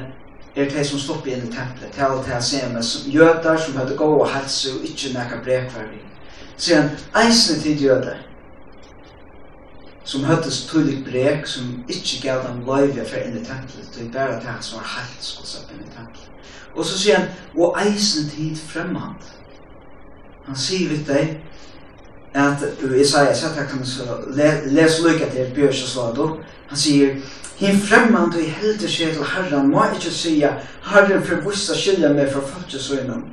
er 0.56 0.70
de 0.70 0.85
som 0.85 0.98
stopper 0.98 1.35
inn 1.35 1.44
i 1.48 1.52
tempelet, 1.52 1.92
til 1.92 2.06
alt 2.06 2.26
det 2.26 2.44
ser 2.44 2.70
med 2.72 3.12
jøder 3.12 3.56
som 3.56 3.76
hadde 3.76 3.96
gå 3.96 4.09
og 4.16 4.30
helse 4.33 4.72
og 4.74 4.87
ikke 4.87 5.12
nekka 5.14 5.42
brekverdi. 5.44 6.00
Sier 6.56 6.80
han, 6.80 6.90
eisne 7.24 7.61
tid 7.62 7.85
jøder, 7.85 8.16
som 10.11 10.25
hadde 10.25 10.51
så 10.51 10.68
tydelig 10.68 11.05
brek 11.07 11.46
som 11.46 11.85
ikke 11.88 12.23
gav 12.23 12.40
dem 12.46 12.64
løyve 12.66 13.05
for 13.07 13.23
inn 13.23 13.37
i 13.38 13.44
tempelet, 13.46 13.92
det 13.94 14.09
var 14.14 14.27
bare 14.27 14.40
det 14.42 14.64
som 14.66 14.81
var 14.81 14.88
helt 14.96 15.23
skulle 15.23 15.51
sette 15.51 15.77
inn 15.77 15.85
i 15.87 15.92
tempelet. 15.94 16.57
Og 16.75 16.87
så 16.87 16.99
sier 16.99 17.20
han, 17.20 17.29
og 17.55 17.79
eisen 17.83 18.27
tid 18.31 18.57
fremmand. 18.59 19.23
Han 20.49 20.59
sier 20.59 20.90
vidt 20.90 21.07
deg, 21.07 21.37
at 22.35 22.64
Isaiah 22.83 23.37
så 23.37 23.53
jeg 23.55 23.68
kan 23.70 23.87
så 23.87 24.18
les 24.66 24.99
lykka 25.03 25.31
til 25.31 25.55
Bjørs 25.55 25.83
og 25.83 25.88
Slado. 25.88 26.27
Han 26.68 26.79
sier, 26.79 27.14
Hinn 27.61 28.14
og 28.16 28.35
i 28.40 28.46
helder 28.49 28.88
seg 28.88 29.14
til 29.14 29.25
Herren, 29.35 29.70
må 29.70 29.85
ikke 29.94 30.11
sige, 30.11 30.51
Herren 30.90 31.23
forbusta 31.23 31.75
skilja 31.77 32.09
meg 32.16 32.33
fra 32.33 32.40
fattigsøgnen. 32.40 33.27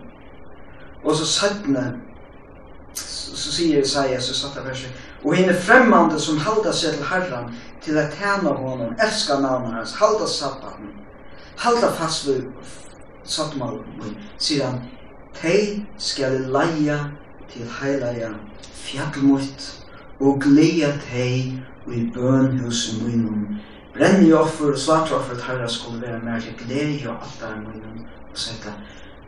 Og 1.04 1.16
så 1.16 1.26
sattne, 1.26 1.86
så 2.94 3.52
sier 3.52 3.82
Isaiah, 3.82 4.22
så 4.22 4.36
satt 4.36 4.60
her 4.60 4.68
verset, 4.68 4.92
Og 5.28 5.36
henne 5.36 5.54
fremmande 5.60 6.20
som 6.24 6.38
halda 6.40 6.72
seg 6.72 6.94
til 6.96 7.08
Herren, 7.10 7.50
til 7.84 7.98
at 8.00 8.13
tjene 8.16 8.54
honom, 8.56 8.94
elska 9.04 9.36
navnet 9.44 9.74
hans, 9.76 9.92
halda 10.00 10.28
sabbaten, 10.32 10.94
halda 11.60 11.90
fast 11.98 12.30
ved 12.30 12.46
sattmålen, 13.28 14.16
sier 14.40 14.70
han, 14.70 14.86
Tei 15.36 15.84
skal 16.00 16.40
leia 16.50 16.96
til 17.52 17.68
heilaja 17.82 18.32
fjallmut, 18.72 19.68
og 20.24 20.40
gleda 20.42 20.94
tei 21.10 21.60
og 21.86 21.92
i 21.94 22.06
bønhusen 22.16 23.04
munnum. 23.04 23.60
Brenni 23.98 24.32
offer 24.34 24.72
og 24.72 24.80
svart 24.80 25.12
offer 25.12 25.36
at 25.36 25.44
herra 25.44 25.68
skulle 25.68 26.02
være 26.02 26.24
mer 26.24 26.40
til 26.40 26.56
glede 26.63 27.10
og 27.10 27.20
alt 27.20 27.42
der 27.42 27.60
munnum, 27.66 28.06
og 28.32 28.38
setta, 28.48 28.80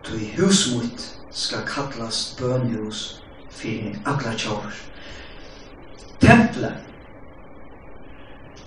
du 0.08 0.16
i 0.16 0.32
husmut 0.40 1.10
skal 1.32 1.68
kallast 1.68 2.40
bønhus 2.40 3.20
fyrir 3.52 4.00
akla 4.06 4.34
tjóver 4.38 4.89
templet. 6.22 6.74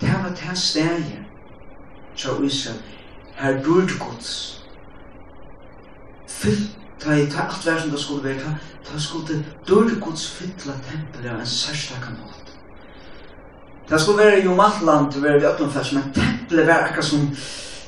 Det 0.01 0.09
var 0.23 0.29
det 0.29 0.57
stedet, 0.57 1.19
så 2.15 2.41
Israel, 2.41 2.81
her 3.35 3.63
burde 3.63 3.93
gods. 3.99 4.63
Fyllt, 6.27 6.77
ta 6.99 7.13
i 7.13 7.25
ta 7.25 7.41
alt 7.41 7.65
versen 7.65 7.91
det 7.91 7.99
skulle 7.99 8.23
være, 8.23 8.39
ta, 8.39 8.55
ta 8.91 8.99
skulle 8.99 9.27
det 9.27 9.45
burde 9.67 9.99
gods 9.99 10.31
fylla 10.31 10.73
tempelet 10.89 11.31
av 11.31 11.39
en 11.39 11.45
særstakka 11.45 12.09
måte. 12.09 12.51
Det 13.89 14.01
skulle 14.01 14.17
være 14.17 14.43
jo 14.43 14.55
matland, 14.55 15.11
det 15.13 15.21
var 15.21 15.39
vi 15.39 15.45
åttenfest, 15.45 15.93
men 15.93 16.13
tempelet 16.13 16.67
var 16.67 16.87
akkurat 16.87 17.05
som, 17.05 17.19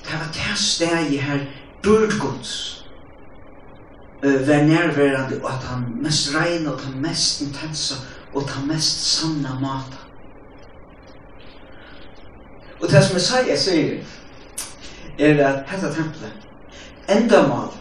det 0.06 0.20
var 0.20 0.32
det 0.34 0.58
stedet 0.58 1.22
her, 1.22 1.46
burde 1.84 2.20
gods 2.22 2.86
uh, 4.26 4.48
var 4.48 4.64
nærværende 4.64 5.42
og 5.44 5.54
at 5.54 5.64
han 5.64 5.84
mest 6.02 6.36
regn 6.36 6.68
og 6.68 6.74
at 6.74 6.86
han 6.86 7.02
mest 7.02 7.42
intensa 7.42 7.96
og 8.36 8.48
ta 8.48 8.62
mest 8.68 9.06
sanna 9.18 9.56
mata. 9.62 10.02
Og 12.82 12.92
det 12.92 13.04
som 13.04 13.18
Isaiah 13.18 13.58
sier 13.58 14.04
er 15.20 15.40
at 15.48 15.64
hetta 15.72 15.94
tempelet 15.94 16.46
enda 17.10 17.48
mal, 17.48 17.72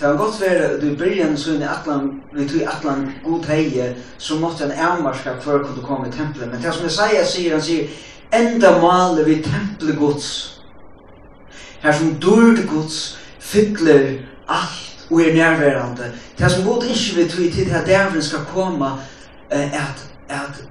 Det 0.00 0.08
har 0.08 0.16
gått 0.18 0.40
vært 0.40 0.62
at 0.66 0.82
i 0.82 0.94
byrjan 0.98 1.36
så 1.38 1.52
inn 1.52 1.60
i 1.62 1.66
atlan, 1.68 2.06
vi 2.34 2.46
tog 2.48 2.62
i 2.62 2.64
atlan 2.66 3.04
god 3.22 3.44
heie, 3.46 3.84
så 4.18 4.38
måtte 4.40 4.64
en 4.64 4.72
avmarska 4.72 5.36
før 5.44 5.60
han 5.60 5.66
kunne 5.66 5.84
komme 5.86 6.08
i 6.08 6.10
tempelet. 6.10 6.48
Men 6.50 6.62
det 6.62 6.72
som 6.74 6.88
Isaiah 6.88 7.26
sier, 7.28 7.52
han 7.52 7.62
sier, 7.62 7.92
enda 8.34 8.72
maler 8.82 9.28
vi 9.28 9.36
tempelet 9.44 10.00
gods. 10.00 10.30
Her 11.84 11.94
som 11.94 12.16
dyrd 12.24 12.64
gods 12.72 12.98
fyller 13.38 14.24
alt 14.48 15.06
og 15.10 15.22
er 15.22 15.36
nærværende. 15.36 16.10
Det 16.38 16.50
som 16.50 16.64
god 16.66 16.88
ikke 16.88 17.16
vil 17.20 17.30
tog 17.30 17.44
i 17.44 17.50
tid 17.52 17.70
her 17.70 17.86
dævren 17.86 18.22
skal 18.22 18.48
komme, 18.54 18.90
at, 19.58 20.06
at 20.28 20.64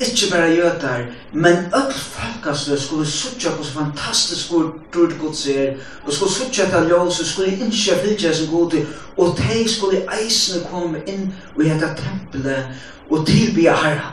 ikke 0.00 0.32
bare 0.32 0.50
jøtar, 0.50 1.00
men 1.32 1.56
öll 1.56 1.92
folkasløy 1.92 2.76
skulle 2.78 3.06
suttja 3.06 3.50
på 3.56 3.64
så 3.64 3.72
fantastisk 3.72 4.50
hvor 4.50 4.74
dur 4.94 5.08
det 5.08 5.18
god 5.20 5.34
ser, 5.34 5.74
og 6.06 6.12
skulle 6.12 6.32
suttja 6.32 6.64
etter 6.64 6.88
ljós, 6.88 7.20
og 7.20 7.26
skulle 7.26 7.52
innskja 7.52 7.94
fylgja 8.02 8.32
sin 8.32 8.50
god, 8.50 8.86
og 9.16 9.38
de 9.38 9.68
skulle 9.68 10.02
eisne 10.20 10.64
komme 10.70 11.02
inn 11.06 11.34
og 11.56 11.62
gjeta 11.62 11.94
tempelet 11.94 12.66
og 13.10 13.26
tilbya 13.26 13.76
herra. 13.76 14.12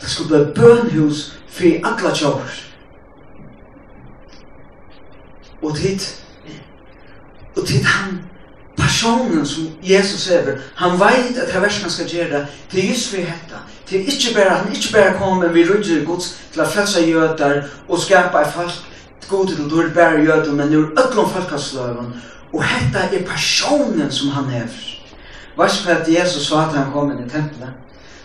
Det 0.00 0.10
skulle 0.10 0.44
bli 0.44 0.54
bønhus 0.54 1.40
for 1.48 1.90
alla 1.90 2.14
tjór. 2.14 2.64
Og 5.62 5.76
tid, 5.76 6.00
og 7.56 7.66
tid 7.66 7.82
han 7.82 8.18
personen 8.78 9.46
som 9.46 9.68
Jesus 9.82 10.30
er, 10.30 10.58
han 10.74 11.00
veit 11.00 11.38
att 11.38 11.52
det 11.52 11.62
versen 11.62 11.82
han 11.82 11.90
ska 11.90 12.04
gjøre, 12.04 12.46
det. 12.72 12.80
Är 12.80 12.90
just 12.90 13.10
för 13.10 13.16
detta 13.16 13.58
det 13.90 13.96
är 13.96 14.00
inte 14.00 14.34
bara 14.34 14.50
han 14.50 14.74
inte 14.74 14.92
bara 14.92 15.12
kommer 15.12 15.48
vi 15.48 15.64
rydder 15.64 16.04
gods 16.04 16.38
till 16.52 16.60
att 16.60 16.72
frälsa 16.72 17.00
gödar 17.00 17.68
och 17.86 17.98
skapa 17.98 18.42
ett 18.42 18.54
folk 18.54 18.72
god 19.28 19.48
till 19.48 19.72
å 19.72 19.80
är 19.80 19.88
bara 19.88 20.18
gödar 20.18 20.52
men 20.52 20.72
er 20.72 21.00
öllom 21.02 21.30
folkaslöven 21.30 22.20
och 22.52 22.62
detta 22.62 23.16
är 23.16 23.22
personen 23.22 24.10
som 24.10 24.28
han 24.28 24.54
är 24.54 24.68
Vars 25.56 25.80
för 25.80 25.92
att 25.92 26.08
Jesus 26.08 26.48
sa 26.48 26.62
at 26.62 26.74
han 26.74 26.92
kom 26.92 27.12
in 27.12 27.26
i 27.26 27.30
templet 27.30 27.68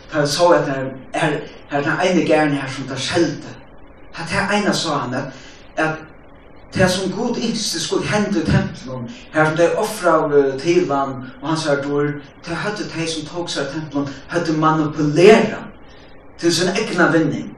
han 0.10 0.28
sa 0.28 0.56
att 0.56 0.68
han 0.68 0.86
er, 1.14 1.44
er 1.72 1.82
den 1.82 2.00
ene 2.00 2.22
gärna 2.22 2.56
her 2.56 2.70
som 2.70 2.84
tar 2.84 2.96
skjelte. 2.96 3.48
att 4.14 4.30
här 4.30 4.64
ena 4.64 4.74
sa 4.74 4.98
han 4.98 5.16
att 5.78 5.98
det 6.74 6.92
som 6.92 7.12
god 7.12 7.38
ikke 7.38 7.58
skulle 7.58 8.08
hende 8.08 8.42
i 8.42 8.46
tempelen, 8.46 9.10
her 9.34 9.46
som 9.46 9.58
de 9.58 9.76
offra 9.76 10.30
til 10.60 10.94
han 10.94 11.10
og 11.42 11.50
han 11.50 11.58
her 11.58 11.84
dår, 11.84 12.02
det 12.46 12.56
hadde 12.56 12.84
de 12.96 13.08
som 13.08 13.28
tog 13.28 13.50
seg 13.50 13.64
i 13.64 13.74
tempelen, 13.74 14.10
hadde 14.28 14.58
manipulera 14.58 15.64
til 16.40 16.56
sin 16.56 16.70
egna 16.70 17.12
vinning. 17.12 17.58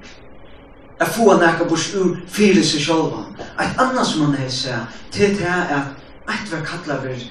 Jeg 1.00 1.08
får 1.08 1.40
nekka 1.40 1.68
bors 1.70 1.96
ur 1.96 2.16
fyrir 2.28 2.64
seg 2.64 2.82
sjálfan. 2.82 3.36
Et 3.60 3.80
annars 3.80 4.14
som 4.14 4.26
han 4.26 4.36
heisa, 4.36 4.86
til 5.12 5.36
det 5.40 5.48
er 5.48 5.74
at 5.78 5.88
eit 6.32 6.52
var 6.52 6.64
kallar 6.68 7.02
vir 7.04 7.26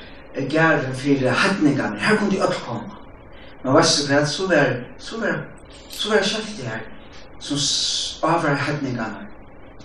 gæren 0.50 0.94
fyrir 0.94 1.30
hætningarnir, 1.30 2.00
her 2.00 2.16
kunne 2.16 2.30
de 2.30 2.42
öll 2.42 2.60
koma. 2.66 3.00
Men 3.64 3.74
veist 3.74 4.02
du 4.02 4.12
hva, 4.12 4.24
så 4.26 4.48
var, 4.48 4.74
så 4.98 5.20
var, 5.20 5.40
så 5.90 6.10
var 6.10 6.22
kjefti 6.22 6.68
her, 6.68 6.84
som 7.40 7.58
avvar 8.22 8.54
hætningarnir. 8.54 9.28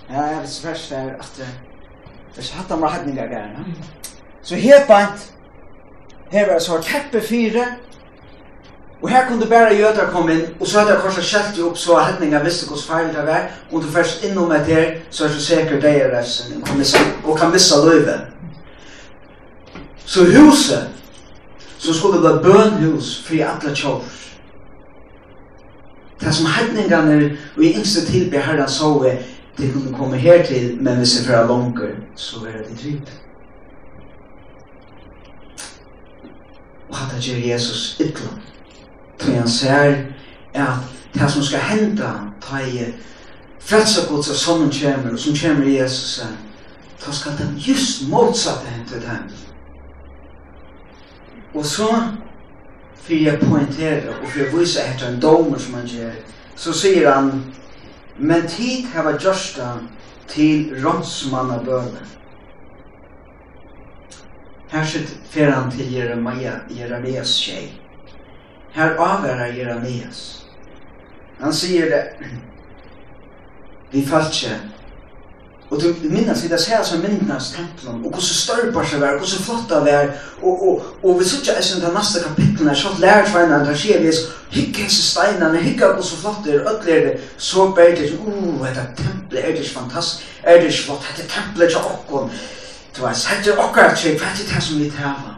Ja, 0.09 0.21
jeg 0.21 0.41
er 0.41 0.45
svært 0.45 0.87
her, 0.89 1.15
at 1.19 1.31
det 1.37 1.47
Det 2.35 2.51
hatt 2.55 2.71
han 2.71 2.81
var 2.81 2.95
ratninga 2.97 3.25
gærna. 3.27 3.65
Så 4.41 4.55
helt 4.55 4.87
bant 4.87 5.33
her 6.31 6.51
var 6.51 6.59
så 6.59 6.81
teppe 6.81 7.21
fire, 7.21 7.65
Og 9.01 9.09
her 9.09 9.27
kunne 9.27 9.45
bare 9.45 9.75
jøder 9.75 10.11
komme 10.11 10.33
inn, 10.33 10.41
og 10.59 10.67
så 10.67 10.79
hadde 10.79 10.91
jeg 10.91 11.01
korset 11.01 11.23
skjelt 11.23 11.57
jo 11.57 11.69
opp 11.69 11.77
så 11.79 11.99
hetninga 12.03 12.41
visste 12.43 12.67
hos 12.67 12.83
feil 12.87 13.13
det 13.15 13.23
var, 13.27 13.45
og 13.71 13.83
du 13.83 13.87
først 13.87 14.25
innom 14.27 14.51
et 14.51 14.67
her, 14.67 14.89
så 15.09 15.25
er 15.25 15.29
du 15.29 15.39
sikker 15.39 15.79
deg 15.79 16.01
i 16.01 16.09
resten, 16.11 16.63
og 17.23 17.37
kan 17.39 17.51
missa 17.51 17.79
løyve. 17.85 18.17
Så 20.05 20.25
huset, 20.25 20.89
så 21.77 21.93
skulle 21.93 22.19
det 22.19 22.41
bli 22.41 22.51
bønhus 22.51 23.23
fri 23.27 23.39
alle 23.39 23.75
tjovs. 23.75 24.17
Det 26.19 26.35
som 26.35 26.49
hedningene 26.51 27.37
og 27.57 27.63
i 27.63 27.71
yngste 27.77 28.03
tilbe 28.05 28.41
herren 28.43 28.67
så 28.67 28.91
er, 29.07 29.21
de 29.59 29.71
kunne 29.71 29.97
komme 29.97 30.17
her 30.17 30.45
til, 30.45 30.77
men 30.81 30.97
hvis 30.97 31.09
ser 31.09 31.25
för 31.25 31.47
langer, 31.47 31.95
så 32.15 32.37
er 32.45 32.69
det 32.69 32.77
trygt. 32.77 33.21
Og 36.89 36.97
hatt 36.97 37.15
det 37.15 37.23
gjør 37.23 37.53
Jesus 37.53 37.97
ytla. 37.99 38.29
Tog 39.19 39.35
han 39.35 39.49
ser 39.49 39.95
at 40.53 40.79
det 41.13 41.31
som 41.31 41.43
skal 41.43 41.59
henda 41.59 42.09
ta 42.41 42.57
i 42.57 42.85
fredsa 43.59 44.07
gods 44.09 44.29
av 44.29 44.35
sånn 44.35 44.71
kommer 44.71 45.13
og 45.13 45.19
som 45.19 45.35
kommer 45.35 45.67
i 45.67 45.77
Jesus 45.77 46.23
ta 46.99 47.11
skal 47.11 47.37
den 47.37 47.57
just 47.57 48.07
motsatte 48.09 48.67
hente 48.67 49.01
dem. 49.03 49.29
Og 51.53 51.65
så 51.65 51.89
for 52.95 53.13
jeg 53.13 53.39
poengtera 53.39 54.15
og 54.21 54.27
for 54.27 54.39
jeg 54.39 54.53
viser 54.53 54.89
etter 54.89 55.07
en 55.09 55.21
domer 55.21 55.59
som 55.59 55.73
han 55.79 55.87
gjør 55.87 56.17
så 56.59 56.73
sier 56.73 57.11
han 57.11 57.31
men 58.19 58.47
tid 58.47 58.87
hava 58.93 59.15
gjørsta 59.17 59.73
til 60.29 60.73
ronsmanna 60.83 61.59
bøne. 61.65 62.05
Her 64.69 64.85
sitt 64.85 65.09
fer 65.31 65.49
han 65.51 65.71
til 65.73 65.89
Jeremia, 65.93 66.59
Jeremias 66.69 67.31
tjei. 67.41 67.71
Her 68.75 68.99
avverra 69.01 69.47
Jeremias. 69.55 70.45
Han 71.39 71.55
sier 71.55 71.89
det, 71.89 72.29
vi 73.93 74.03
falskje, 74.05 74.59
Og 75.69 75.81
du 75.81 75.95
minnes 76.01 76.43
vi 76.43 76.49
det 76.49 76.59
ser 76.61 76.83
som 76.83 76.99
minnes 76.99 77.49
templen, 77.53 78.01
og 78.05 78.09
hvordan 78.09 78.21
størper 78.21 78.85
seg 78.89 79.01
var, 79.03 79.17
hvordan 79.21 79.43
flotta 79.45 79.81
det 79.85 79.93
er, 79.93 80.07
og, 80.41 80.67
og, 80.67 80.85
og 81.03 81.19
vi 81.19 81.25
sitter 81.29 81.59
ikke 81.61 81.77
i 81.77 81.81
den 81.83 81.93
neste 81.93 82.23
kapitlen 82.23 82.69
her, 82.71 82.79
sånn 82.79 83.01
lærer 83.03 83.29
for 83.29 83.43
en 83.43 83.53
annen, 83.53 83.77
sier 83.77 84.01
vi, 84.01 84.13
hygge 84.55 84.87
hese 84.87 85.05
steinene, 85.05 85.61
hygge 85.61 85.91
hvordan 85.93 86.21
flott 86.23 86.41
det 86.45 86.55
er, 86.55 86.65
ødler 86.71 86.95
er 86.95 87.05
det, 87.05 87.27
så 87.37 87.67
ber 87.77 87.93
det, 87.99 88.09
uh, 88.17 88.65
dette 88.65 89.03
tempelet 89.03 89.43
er 89.43 89.53
det 89.53 89.61
ikke 89.61 89.75
fantastisk, 89.75 90.25
er 90.43 90.57
det 90.57 90.71
ikke 90.71 90.87
flott, 90.87 91.05
dette 91.11 91.29
tempelet 91.35 91.67
er 91.67 91.75
ikke 91.75 91.93
okken, 91.93 92.33
du 92.97 93.01
vet, 93.05 93.21
sette 93.21 93.57
okker 93.67 93.93
til, 93.93 94.17
hva 94.17 94.33
er 94.33 94.41
det 94.41 94.63
som 94.65 94.81
vi 94.81 94.89
tar 94.97 95.35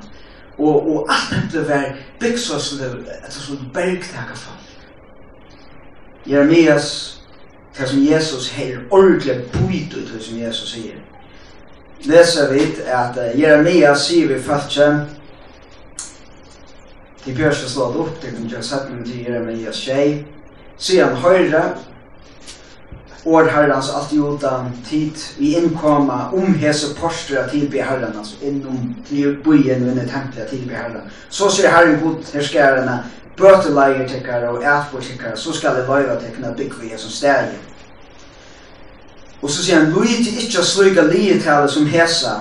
Og, 0.61 0.75
og 0.93 1.07
alt 1.09 1.29
tempelet 1.33 1.67
var 1.67 1.85
bygd 2.19 2.39
så 2.39 2.59
som 2.59 2.79
det, 2.79 2.91
etter 3.19 3.39
sånn 3.41 3.71
bergtaker 3.73 4.37
fall. 4.37 4.59
Jeremias 6.27 7.20
det 7.77 7.87
som 7.89 8.03
Jesus 8.03 8.49
her 8.51 8.79
ordentlig 8.89 9.37
bryt 9.53 9.93
ut 9.93 10.13
det 10.13 10.23
som 10.23 10.39
Jesus 10.39 10.73
sier. 10.75 10.99
Leser 12.05 12.53
vi 12.53 12.65
at 12.89 13.17
uh, 13.17 13.39
Jeremia 13.39 13.93
sier 13.95 14.27
vi 14.27 14.39
fattkjen 14.41 15.03
til 17.25 17.35
Bjørs 17.37 17.63
og 17.63 17.69
slått 17.69 17.97
opp 18.01 18.19
til 18.21 18.33
sette 18.33 18.55
Jøssetmen 18.55 19.03
til 19.05 19.25
Jeremias 19.25 19.81
tjej 19.85 20.21
sier 20.81 21.05
han 21.05 21.19
høyre 21.21 21.61
år 23.25 23.49
herrens 23.53 23.91
alt 23.93 24.13
jordan 24.17 24.71
tid 24.87 25.17
vi 25.37 25.53
innkoma 25.59 26.31
om 26.33 26.55
hese 26.57 26.95
porstra 26.97 27.45
tilbe 27.51 27.83
herren 27.85 28.17
altså 28.17 28.39
innom 28.41 28.95
til 29.09 29.35
byen 29.45 29.83
og 29.85 29.91
under 29.91 30.07
templet 30.09 30.49
tilbe 30.49 30.73
herren 30.73 31.11
så 31.29 31.49
sier 31.53 31.69
herren 31.69 31.99
god 32.01 32.33
herskarene 32.33 32.97
bøteleier 33.37 34.07
tekkar 34.07 34.47
og 34.49 34.63
ætbor 34.63 35.01
tekkar, 35.01 35.35
så 35.35 35.53
skal 35.53 35.75
det 35.75 35.87
løyva 35.87 36.15
tekkar 36.19 36.55
bygg 36.57 36.73
vi 36.81 36.91
som 36.97 37.11
steg. 37.11 37.53
Og 39.41 39.49
så 39.49 39.63
sier 39.63 39.79
han, 39.79 39.93
Luiti 39.93 40.35
ikkje 40.43 40.63
sluga 40.63 41.05
lietale 41.09 41.69
som 41.69 41.87
hesa, 41.89 42.35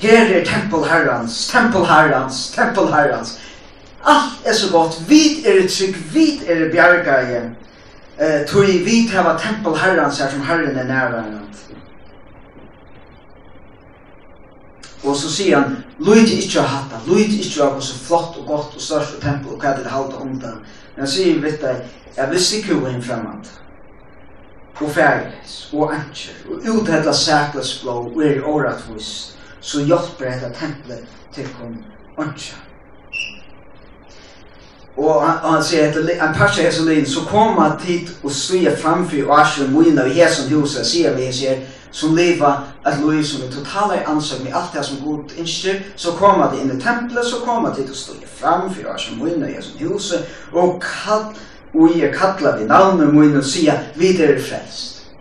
her 0.00 0.30
er 0.38 0.44
tempelherrans, 0.46 1.48
tempelherrans, 1.50 2.50
tempelherrans. 2.54 3.38
Alt 4.06 4.46
er 4.46 4.54
så 4.54 4.70
godt, 4.72 5.00
vid 5.08 5.44
er 5.46 5.66
trygg, 5.68 5.96
vid 6.14 6.46
er 6.48 6.70
bjergaie, 6.72 7.42
uh, 8.20 8.46
tog 8.46 8.70
vid 8.86 9.10
hava 9.12 9.34
tempelherrans 9.38 10.18
her 10.18 10.30
som 10.30 10.46
herren 10.46 10.78
er 10.78 10.84
nærværende. 10.84 11.47
Og 15.04 15.16
så 15.16 15.30
sier 15.30 15.60
han, 15.60 15.76
Luigi 15.98 16.40
ikke 16.42 16.60
har 16.60 16.68
hatt 16.68 16.90
det, 16.90 16.98
Luigi 17.06 17.38
ikke 17.38 17.62
har 17.62 17.80
så 17.80 17.94
flott 17.94 18.38
og 18.40 18.46
godt 18.46 18.74
og 18.74 18.82
størst 18.82 19.14
og 19.16 19.22
tempo 19.22 19.54
og 19.54 19.62
hva 19.62 19.76
det 19.76 19.86
er 19.86 19.94
halte 19.94 20.18
om 20.18 20.34
det. 20.42 20.54
Men 20.94 21.04
han 21.04 21.12
sier, 21.12 21.40
vet 21.42 21.60
du, 21.62 21.68
jeg 22.16 22.30
visste 22.30 22.56
ikke 22.56 22.74
hvor 22.74 22.88
en 22.88 23.02
fremmed. 23.02 23.50
Og 24.80 24.90
ferdighet, 24.90 25.54
og 25.72 25.94
anker, 25.94 26.34
og 26.50 26.74
uthedla 26.74 27.12
sæklesblå, 27.12 27.90
og 27.90 28.22
er 28.22 28.36
i 28.36 28.40
åretvis, 28.40 29.36
så 29.60 29.82
hjelper 29.82 30.30
dette 30.30 30.52
tempelet 30.54 31.06
til 31.34 31.48
kom 31.58 31.78
anker. 32.18 32.58
Og 34.98 35.26
han, 35.26 35.38
han 35.42 35.64
sier 35.64 35.90
at 35.90 35.98
en 35.98 36.34
parsha 36.34 36.62
hesa 36.62 36.82
lin, 36.82 37.06
så 37.06 37.20
kom 37.30 37.58
han 37.58 37.78
tid 37.78 38.10
og 38.22 38.32
slia 38.34 38.74
framfyr 38.74 39.28
og 39.28 39.40
asjer 39.40 39.70
moina 39.70 40.06
i 40.06 40.16
hesen 40.18 40.50
huset, 40.50 40.86
sier 40.86 41.14
vi, 41.14 41.28
sier, 41.32 41.62
som 41.90 42.16
leva 42.16 42.62
ett 42.86 43.00
liv 43.00 43.22
som 43.22 43.42
er 43.42 43.50
totala 43.52 43.96
i 43.96 44.04
ansök 44.04 44.44
med 44.44 44.54
alt 44.54 44.72
det 44.72 44.84
som 44.84 45.00
god 45.04 45.32
instyr 45.36 45.82
så 45.96 46.12
kommer 46.12 46.50
det 46.50 46.60
inn 46.60 46.78
i 46.78 46.82
tempelet, 46.82 47.24
så 47.24 47.40
kommer 47.40 47.74
det 47.74 47.84
att 47.84 47.96
stå 47.96 48.12
fram 48.26 48.74
för 48.74 48.82
jag 48.82 49.00
som 49.00 49.24
vinner 49.24 49.48
jag 49.48 49.64
som 49.64 49.78
huset 49.78 50.28
og 50.52 50.82
kall 50.82 51.34
og 51.74 51.98
jeg 51.98 52.14
kallar 52.14 52.58
vid 52.58 52.66
namn 52.66 53.00
och 53.00 53.36
og 53.36 53.44
sier, 53.44 53.78
vi 53.94 54.22
er 54.22 54.40
frelst. 54.40 55.12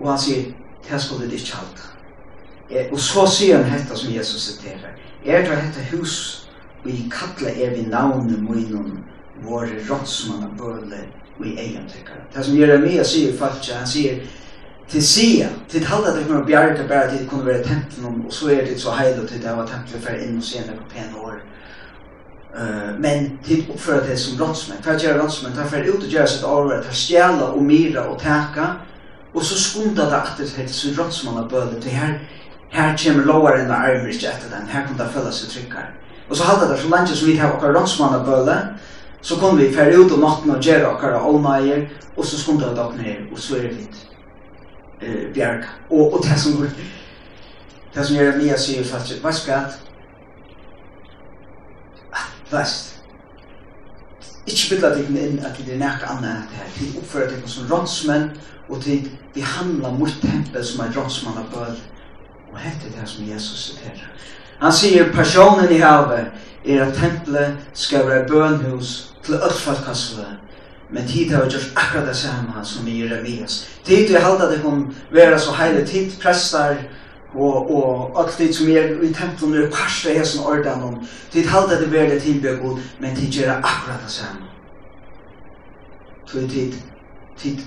Og 0.00 0.10
han 0.10 0.18
sier, 0.18 0.52
det 0.90 1.02
skulle 1.02 1.26
det 1.26 1.32
ikke 1.32 1.56
halta 1.56 1.82
Og 2.92 2.98
så 3.00 3.26
sier 3.26 3.62
han 3.62 3.78
dette 3.78 3.96
som 3.96 4.14
Jesus 4.14 4.42
siterer, 4.42 4.94
er 5.24 5.42
det 5.42 5.50
detta 5.50 5.96
hus 5.96 6.48
og 6.84 6.90
jag 6.90 7.12
kallar 7.12 7.50
er 7.50 7.70
vid 7.70 7.88
namn 7.88 8.12
och 8.12 8.42
mun 8.42 8.74
och 8.74 9.50
vår 9.50 9.66
rådsmanna 9.88 10.48
böler 10.58 11.23
och 11.38 11.46
i 11.46 11.58
egen 11.58 11.88
tycker. 11.88 12.24
Det 12.34 12.42
som 12.42 12.56
Jeremia 12.56 13.04
säger 13.04 13.36
faktiskt, 13.36 13.72
han 13.72 13.86
sier 13.86 14.20
til 14.88 15.06
se, 15.06 15.48
til 15.68 15.84
halda 15.84 16.16
det 16.16 16.26
kommer 16.26 16.44
bjärka 16.44 16.82
bara 16.88 17.10
det 17.10 17.28
kunde 17.30 17.44
vara 17.44 17.62
templen 17.62 18.24
och 18.26 18.32
så 18.32 18.50
är 18.50 18.62
det 18.62 18.80
så 18.80 18.90
heil 18.90 19.20
og 19.20 19.28
til 19.28 19.42
det 19.42 19.56
var 19.56 19.66
templet 19.66 20.02
för 20.02 20.14
in 20.14 20.36
och 20.38 20.44
det 20.66 20.76
på 20.78 20.90
pen 20.94 21.16
år. 21.16 21.34
Eh 22.56 22.98
men 22.98 23.38
till 23.44 23.64
uppföra 23.74 24.00
det 24.00 24.16
som 24.16 24.36
brottsmän. 24.36 24.82
För 24.82 24.94
att 24.94 25.02
göra 25.02 25.18
brottsmän 25.18 25.52
tar 25.52 25.64
for 25.64 25.76
ut 25.78 26.04
og 26.04 26.08
gjøre 26.08 26.26
sitt 26.26 26.44
arbeid, 26.44 26.84
tar 26.84 26.92
stjäla 26.92 27.46
och 27.46 27.62
mira 27.62 28.04
och 28.04 28.18
teka, 28.18 28.66
och 29.32 29.42
så 29.42 29.54
skunda 29.54 30.04
det 30.10 30.16
at 30.16 30.32
det 30.38 30.50
heter 30.56 30.74
så 30.74 30.94
brottsmanna 30.94 31.48
böder 31.48 31.80
till 31.80 31.90
här 31.90 32.20
här 32.70 32.96
kommer 32.96 33.24
lower 33.24 33.52
än 33.52 34.10
ikke 34.10 34.26
etter 34.26 34.50
den 34.50 34.68
här 34.68 34.86
kommer 34.86 35.04
det 35.04 35.12
føle 35.12 35.32
seg 35.32 35.50
tryggere. 35.50 35.86
Och 36.28 36.36
så 36.36 36.44
halda 36.44 36.72
det 36.72 36.82
så 36.82 36.88
länge 36.88 37.06
som 37.06 37.28
vi 37.28 37.38
tar 37.38 37.50
och 37.50 37.74
rotsmanna 37.74 38.24
böder 38.24 38.78
så 39.24 39.36
kunne 39.40 39.62
vi 39.62 39.72
fære 39.72 39.96
ut 39.98 40.12
om 40.12 40.20
natten 40.20 40.50
og 40.52 40.62
gjøre 40.62 40.90
akkara 40.90 41.20
allnaier, 41.24 41.86
og 42.16 42.24
så 42.24 42.40
skundet 42.40 42.70
vi 42.70 42.76
dere 42.76 42.96
ned, 42.96 43.32
og 43.32 43.38
så 43.38 43.56
er 43.56 43.62
det 43.62 43.72
litt 43.78 43.96
eh, 45.00 45.22
bjerg. 45.34 45.64
Og, 45.90 46.12
og 46.12 46.18
det 46.24 46.36
som, 46.40 46.66
det 47.94 48.06
som 48.06 48.16
gjør 48.16 48.34
at 48.34 48.42
Mia 48.42 48.58
sier 48.60 48.84
faktisk, 48.84 49.24
hva 49.24 49.32
skal 49.32 49.54
jeg? 49.54 49.80
Vest. 52.52 52.92
Ikke 54.44 54.74
bidla 54.74 54.92
deg 54.92 55.08
inn 55.08 55.40
at 55.40 55.56
det 55.56 55.72
er 55.72 55.80
nært 55.80 56.04
annet 56.04 56.28
enn 56.28 56.44
det 56.52 56.60
her. 56.60 57.00
oppfører 57.00 57.32
deg 57.32 57.48
som 57.48 57.70
rådsmenn, 57.72 58.30
og 58.68 58.82
til 58.84 59.06
vi 59.08 59.40
behandla 59.40 59.90
mot 59.96 60.20
tempel 60.20 60.64
som 60.64 60.84
er 60.84 60.92
rånsmann 60.92 61.40
av 61.40 61.48
bøl. 61.52 61.78
Og 62.52 62.60
hette 62.60 62.92
det 62.92 63.08
som 63.08 63.24
Jesus 63.24 63.70
sitter. 63.70 64.04
Han 64.60 64.72
sier, 64.72 65.08
personen 65.16 65.72
i 65.72 65.80
havet, 65.80 66.28
er 66.66 66.84
at 66.84 66.94
tempelet 66.94 67.56
skal 67.72 68.06
være 68.06 68.28
bønhus 68.28 69.14
til 69.24 69.34
ødelfalkassene. 69.34 70.26
Men 70.90 71.06
tid 71.06 71.30
har 71.30 71.40
gjort 71.40 71.72
akkurat 71.76 72.08
det 72.08 72.16
samme 72.16 72.64
som 72.64 72.86
i 72.86 73.02
Jeremias. 73.02 73.68
Tid 73.84 74.08
vi 74.08 74.14
halda 74.14 74.50
det 74.52 74.62
kan 74.62 74.94
være 75.12 75.38
så 75.38 75.52
heile 75.52 75.86
tid, 75.86 76.10
prestar 76.22 76.76
og, 77.34 77.74
og 77.76 78.20
alt 78.22 78.38
det 78.38 78.54
som 78.54 78.68
er 78.68 79.02
i 79.02 79.12
tempelen 79.12 79.62
er 79.62 79.70
parst 79.70 80.06
av 80.06 80.14
hesen 80.14 80.44
ordanen. 80.44 81.08
Tid 81.32 81.46
halda 81.46 81.80
det 81.80 81.92
være 81.92 82.10
det 82.14 82.22
tid, 82.22 82.58
god, 82.62 82.78
men 83.00 83.16
tid 83.16 83.28
gjør 83.32 83.56
akkurat 83.56 84.00
det 84.04 84.10
samme. 84.10 84.46
Tid, 86.32 86.48
tid, 86.48 86.72
tid, 87.38 87.58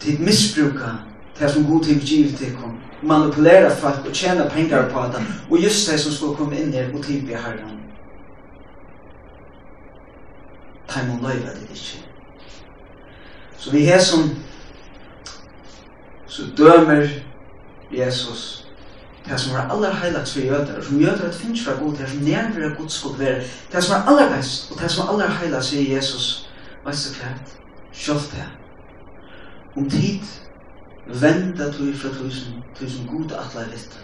tid 0.00 0.18
misbruka 0.18 0.90
det 1.38 1.50
som 1.50 1.64
god 1.64 1.84
tid 1.84 2.00
givet 2.00 2.36
til 2.36 2.56
kom 2.60 2.78
manipulera 3.04 3.70
folk 3.70 4.06
och 4.08 4.14
tjäna 4.14 4.44
pengar 4.44 4.90
på 4.90 5.00
det. 5.00 5.24
Och 5.50 5.58
just 5.58 5.90
det 5.90 5.98
som 5.98 6.12
skulle 6.12 6.34
komma 6.34 6.56
in 6.56 6.72
här 6.72 6.94
och 6.94 7.02
tillbe 7.02 7.38
Ta 10.86 11.00
Timon 11.00 11.22
löjva 11.22 11.46
det 11.46 11.60
inte. 11.60 11.74
Så 13.56 13.70
vi 13.70 13.92
är 13.92 13.98
som 13.98 14.30
så 16.26 16.42
dömer 16.42 17.24
Jesus 17.90 18.64
det 19.28 19.38
som 19.40 19.56
er 19.56 19.70
aller 19.72 19.92
heilagt 19.92 20.28
for 20.28 20.40
jøder, 20.40 20.82
som 20.82 21.00
jøder 21.00 21.28
at 21.28 21.34
finnes 21.34 21.64
fra 21.64 21.72
god, 21.80 21.96
det 21.96 22.08
som 22.10 22.18
nærmere 22.18 22.74
god 22.78 22.88
skulle 22.88 23.18
være, 23.18 23.42
det 23.72 23.84
som 23.84 23.94
er 23.96 24.10
aller 24.10 24.36
best, 24.36 24.72
og 24.72 24.82
det 24.82 24.90
som 24.90 25.06
er 25.06 25.12
aller 25.12 25.30
heilagt, 25.38 25.64
sier 25.64 25.94
Jesus, 25.96 26.50
veist 26.84 27.08
du 27.08 27.22
hva? 27.22 27.30
Sjølt 27.94 28.34
det. 28.34 28.44
Om 29.76 29.90
tid 29.90 30.20
venda 31.06 31.70
tui 31.72 31.92
fra 31.92 32.08
tui 32.08 32.30
som, 32.32 32.62
tui 32.74 32.88
som 32.90 33.06
god 33.06 33.32
atla 33.38 33.66
vitt 33.72 33.98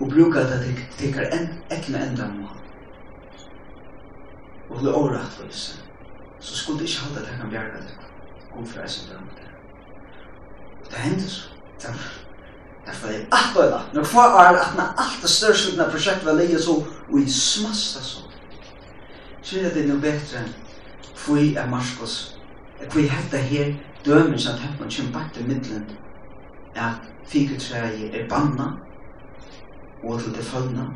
og 0.00 0.08
bruka 0.10 0.40
det 0.48 0.62
til 0.64 0.80
tikkar 0.98 1.28
en, 1.36 1.48
ekne 1.70 2.00
enda 2.06 2.26
må 2.32 2.48
og 4.70 4.78
til 4.78 4.88
åra 4.88 5.20
atvis 5.20 5.66
så 6.40 6.56
skulle 6.56 6.80
det 6.80 6.88
ikke 6.88 7.04
halda 7.04 7.20
det 7.20 7.38
kan 7.40 7.50
bjerga 7.50 7.84
det 7.84 7.94
god 8.54 8.66
fra 8.66 8.82
eisen 8.82 9.08
bram 9.10 9.28
og 10.80 10.90
det 10.90 10.98
hendur 10.98 11.28
så 11.28 11.48
det 11.78 12.98
var 13.02 13.10
jeg 13.12 13.26
atla 13.32 13.82
når 13.92 14.04
kvar 14.04 14.40
er 14.44 14.76
når 14.76 14.98
alt 15.04 15.22
det 15.22 15.30
største 15.30 15.90
prosjekt 15.90 16.24
var 16.24 16.40
leie 16.40 16.58
så 16.58 16.80
og 17.08 17.18
i 17.20 17.30
smasta 17.30 18.00
så 18.00 18.24
så 19.42 19.58
er 19.60 19.74
det 19.74 19.86
noe 19.86 19.98
no 19.98 20.02
betre 20.02 20.46
Fui 21.22 21.54
er 21.54 21.68
Marskos 21.70 22.41
at 22.82 22.96
vi 22.96 23.08
hetta 23.08 23.36
her 23.36 23.74
dømen 24.04 24.38
som 24.38 24.54
at 24.54 24.80
man 24.80 24.90
kjem 24.90 25.12
bakt 25.12 25.40
i 25.40 25.46
middelen 25.46 25.84
at 26.74 27.02
fikeltræi 27.28 28.10
er 28.12 28.28
banna 28.28 28.72
og 30.04 30.20
til 30.20 30.34
det 30.34 30.44
fallna 30.44 30.86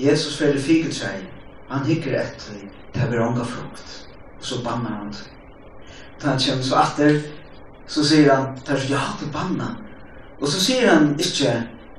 Jesus 0.00 0.38
fyrir 0.38 0.60
fikeltræi 0.60 1.22
han 1.70 1.86
hikker 1.86 2.18
etter 2.20 2.66
det 2.94 3.02
er 3.02 3.26
onga 3.26 3.42
frukt 3.42 4.08
og 4.38 4.44
så 4.44 4.64
banna 4.64 4.98
han 4.98 5.12
det 5.12 5.30
da 6.22 6.28
han 6.28 6.38
kjem 6.38 6.62
så 6.62 6.76
atter 6.82 7.20
så 7.86 8.04
sier 8.04 8.34
han 8.34 8.54
det 8.66 8.74
er 8.74 8.80
så 8.80 8.92
ja 8.94 9.00
det 9.20 9.32
banna. 9.32 9.74
Og 10.40 10.48
så 10.48 10.60
sier 10.60 10.88
han 10.90 11.14
ikkje 11.18 11.52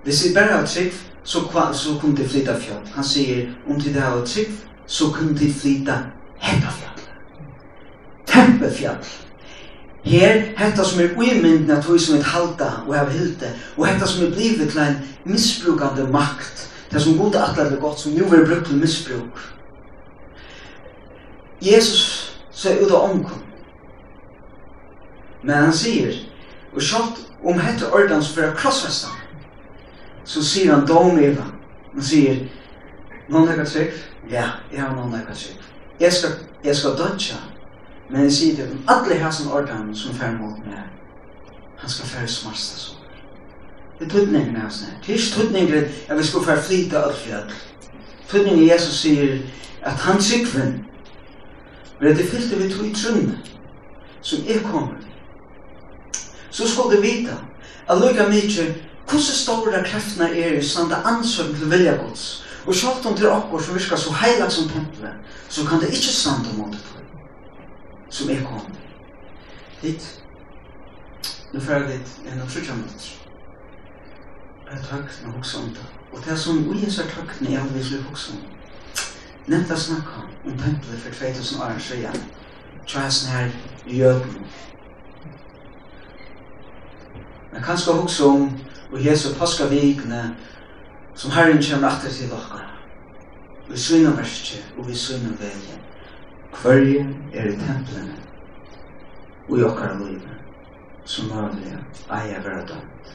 hvis 0.04 0.24
vi 0.26 0.34
bare 0.34 0.58
har 0.58 0.66
trygg 0.66 0.94
så, 1.24 1.40
så 1.74 2.00
kunne 2.02 2.18
de 2.18 2.30
flytta 2.30 2.60
fjall 2.60 2.88
han 2.96 3.04
sier 3.04 3.48
om 3.70 3.82
de 3.82 3.94
har 3.94 4.26
trygg 4.26 4.52
så 4.86 5.10
kunne 5.14 5.38
de 5.38 5.54
flytta 5.54 5.98
hetta 6.40 6.70
fjall 6.70 6.95
tempelfjall. 8.36 8.98
Her, 10.06 10.42
hetta 10.58 10.84
som 10.86 11.02
er 11.02 11.16
uimyndin 11.18 11.72
at 11.72 11.86
hui 11.86 12.00
som 12.00 12.20
er 12.20 12.24
halda 12.24 12.70
og 12.88 12.94
hef 12.94 13.14
hilde, 13.14 13.50
og 13.78 13.88
hetta 13.88 14.06
som 14.06 14.26
er 14.26 14.36
blivet 14.36 14.70
til 14.70 14.82
en 14.82 15.00
misbrukande 15.26 16.06
makt, 16.14 16.70
det 16.92 17.02
som 17.02 17.18
gode 17.18 17.42
atler 17.42 17.80
gott 17.82 18.00
som 18.00 18.12
nu 18.12 18.24
er 18.24 18.46
brukt 18.46 18.68
til 18.68 18.78
misbruk. 18.78 19.42
Jesus 21.62 22.36
så 22.52 22.76
ut 22.82 22.92
av 22.92 23.10
omkom. 23.10 23.42
Men 25.44 25.56
han 25.56 25.74
sier, 25.74 26.14
og 26.74 26.82
sjalt 26.82 27.20
om 27.44 27.60
hette 27.60 27.90
ordans 27.94 28.30
for 28.34 28.46
a 28.46 28.54
krossfesta, 28.58 29.10
så 30.26 30.44
sier 30.46 30.74
han 30.74 30.86
dom 30.88 31.20
eva. 31.20 31.46
Han 31.94 32.04
sier, 32.04 32.46
noen 33.30 33.50
ekka 33.50 33.66
trygg? 33.66 34.00
Ja, 34.30 34.48
jeg 34.72 34.82
har 34.82 34.94
noen 34.94 35.14
ekka 35.18 35.34
trygg. 35.34 35.68
Jeg 36.00 36.14
skal, 36.14 36.40
jeg 36.64 36.76
skal 36.76 36.98
dødja 36.98 37.42
Men 38.10 38.24
jeg 38.24 38.32
sier 38.32 38.56
det, 38.56 38.72
om 38.72 38.84
alle 38.88 39.18
her 39.18 39.32
som 39.32 39.52
ordan 39.52 39.96
som 39.96 40.14
fer 40.14 40.36
mot 40.38 40.60
meg, 40.66 40.84
han 41.78 41.90
skal 41.90 42.06
fer 42.08 42.28
smarsta 42.30 42.78
så. 42.78 42.92
Det 44.00 44.06
er 44.06 44.12
tøtningen 44.12 44.58
av 44.60 44.70
sånn 44.70 44.92
her. 44.92 45.00
Det 45.02 45.14
er 45.14 45.20
ikke 45.22 45.40
tøtningen 45.40 45.88
at 46.10 46.18
vi 46.20 46.28
skal 46.28 46.46
fer 46.46 46.62
flyta 46.68 47.02
alt 47.02 47.20
fjall. 47.24 47.52
Tøtningen 48.30 48.68
Jesus 48.68 49.02
sier 49.02 49.38
at 49.86 50.00
han 50.06 50.22
sikven, 50.22 50.80
men 52.02 52.18
det 52.18 52.28
fyllte 52.30 52.60
vi 52.60 52.70
tog 52.74 52.88
i 52.90 52.94
trunne, 52.94 53.38
som 54.22 54.48
er 54.48 54.64
kommet. 54.66 55.06
Så 56.52 56.68
skal 56.68 56.92
du 56.92 57.02
vite, 57.02 57.38
at 57.88 58.02
lukka 58.02 58.28
mykje, 58.30 58.66
hvordan 59.06 59.38
store 59.40 59.84
kreftene 59.86 60.30
er 60.34 60.58
i 60.58 60.66
sånn 60.66 60.90
det 60.90 61.02
ansvar 61.06 61.54
til 61.54 61.72
vilja 61.72 61.96
gods, 62.02 62.26
og 62.66 62.76
sjalt 62.76 63.06
om 63.06 63.16
til 63.18 63.30
okkur 63.30 63.62
som 63.62 63.78
virka 63.78 63.98
så 63.98 64.14
heilag 64.22 64.52
som 64.52 64.70
tempelet, 64.70 65.34
så 65.50 65.66
kan 65.70 65.80
det 65.80 65.94
ikke 65.94 66.14
standa 66.14 66.54
mot 66.58 66.74
det 66.74 67.05
som 68.10 68.30
er 68.30 68.46
kom. 68.46 68.76
Dit, 69.82 70.24
nu 71.54 71.60
får 71.60 71.74
jeg 71.74 71.88
dit 71.92 72.18
en 72.32 72.42
av 72.42 72.50
trutja 72.50 72.76
minutter. 72.76 73.12
Jeg 74.72 74.84
takk 74.90 75.26
med 75.26 75.34
hoksa 75.34 75.58
om 75.58 75.70
det. 75.70 75.86
Og 76.12 76.26
det 76.26 76.40
som 76.40 76.74
vi 76.74 76.86
er 76.86 76.92
så 76.92 77.04
takk 77.04 77.42
med 77.42 77.52
jeg 77.52 77.74
vil 77.74 78.04
hoksa 78.04 78.34
om. 78.34 78.44
Nevnt 79.48 79.70
jeg 79.70 79.78
snakka 79.78 80.24
om 80.46 80.58
tempelet 80.58 81.02
for 81.02 81.12
2000 81.12 81.62
år 81.62 81.80
siden. 81.80 82.24
Tja 82.86 83.04
jeg 83.06 83.14
sånn 83.14 83.34
her 83.34 83.52
jøden. 83.88 84.46
Men 87.52 87.64
kanskje 87.64 87.94
hoksa 87.94 88.26
om 88.26 88.50
og 88.92 89.06
Jesu 89.06 89.34
paska 89.38 89.68
vikne 89.70 90.36
som 91.16 91.32
Herren 91.32 91.62
kommer 91.64 91.90
etter 91.90 92.12
til 92.12 92.30
dere. 92.30 92.62
Vi 93.70 93.78
syner 93.78 94.16
verset 94.18 94.66
og 94.78 94.88
vi 94.88 94.96
syner 94.96 95.38
veien. 95.40 95.82
Hverje 96.62 97.02
er 97.34 97.50
i 97.52 97.58
templene 97.60 98.16
og 99.50 99.58
i 99.60 99.64
okkar 99.64 99.98
livet 100.00 101.06
som 101.06 101.28
møylig 101.30 101.74
eier 102.16 102.42
være 102.46 102.64
dømt. 102.70 103.10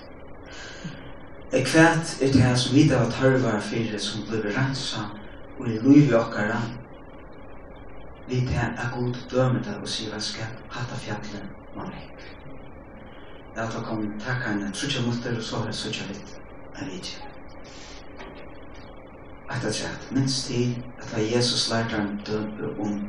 Jeg 1.53 1.65
kvæt 1.67 2.13
er 2.23 2.33
det 2.35 2.59
som 2.59 2.75
vi 2.77 2.85
da 2.89 3.01
tarvar 3.11 3.61
fyrir 3.61 3.99
som 3.99 4.27
blir 4.29 4.45
rensa 4.57 5.07
og 5.59 5.69
i 5.69 5.79
liv 5.79 6.11
i 6.11 6.15
okkara 6.15 6.61
vi 8.29 8.41
det 8.47 8.67
er 8.83 8.93
god 8.95 9.15
dømeda 9.31 9.79
og 9.81 9.89
sier 9.89 10.19
skal 10.19 10.53
hatta 10.71 10.99
fjallet 11.07 11.49
man 11.77 11.89
vekk. 11.91 12.29
Jeg 13.57 13.71
tar 13.73 13.83
kom 13.89 14.05
takka 14.21 14.53
en 14.53 14.73
trutja 14.73 15.03
mutter 15.07 15.37
og 15.37 15.43
så 15.43 15.57
har 15.57 15.73
jeg 15.73 15.75
sutja 15.81 16.07
litt 16.13 16.37
en 16.79 16.93
vidje. 16.93 17.19
Etter 19.51 19.83
at 19.89 20.07
minst 20.15 20.47
tid 20.47 20.77
at 21.03 21.19
Jesus 21.33 21.71
lærte 21.73 21.97
han 21.97 22.21
om 22.79 23.01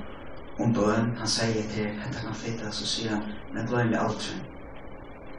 om 0.64 0.74
bøn, 0.74 1.14
han 1.18 1.28
sier 1.28 1.68
til 1.74 1.86
henne 1.86 2.24
han 2.26 2.36
flytta, 2.36 2.72
så 2.72 2.88
sier 2.88 3.16
han, 3.16 3.24
men 3.54 3.68
glem 3.68 3.94
jeg 3.94 4.02
aldri. 4.02 4.38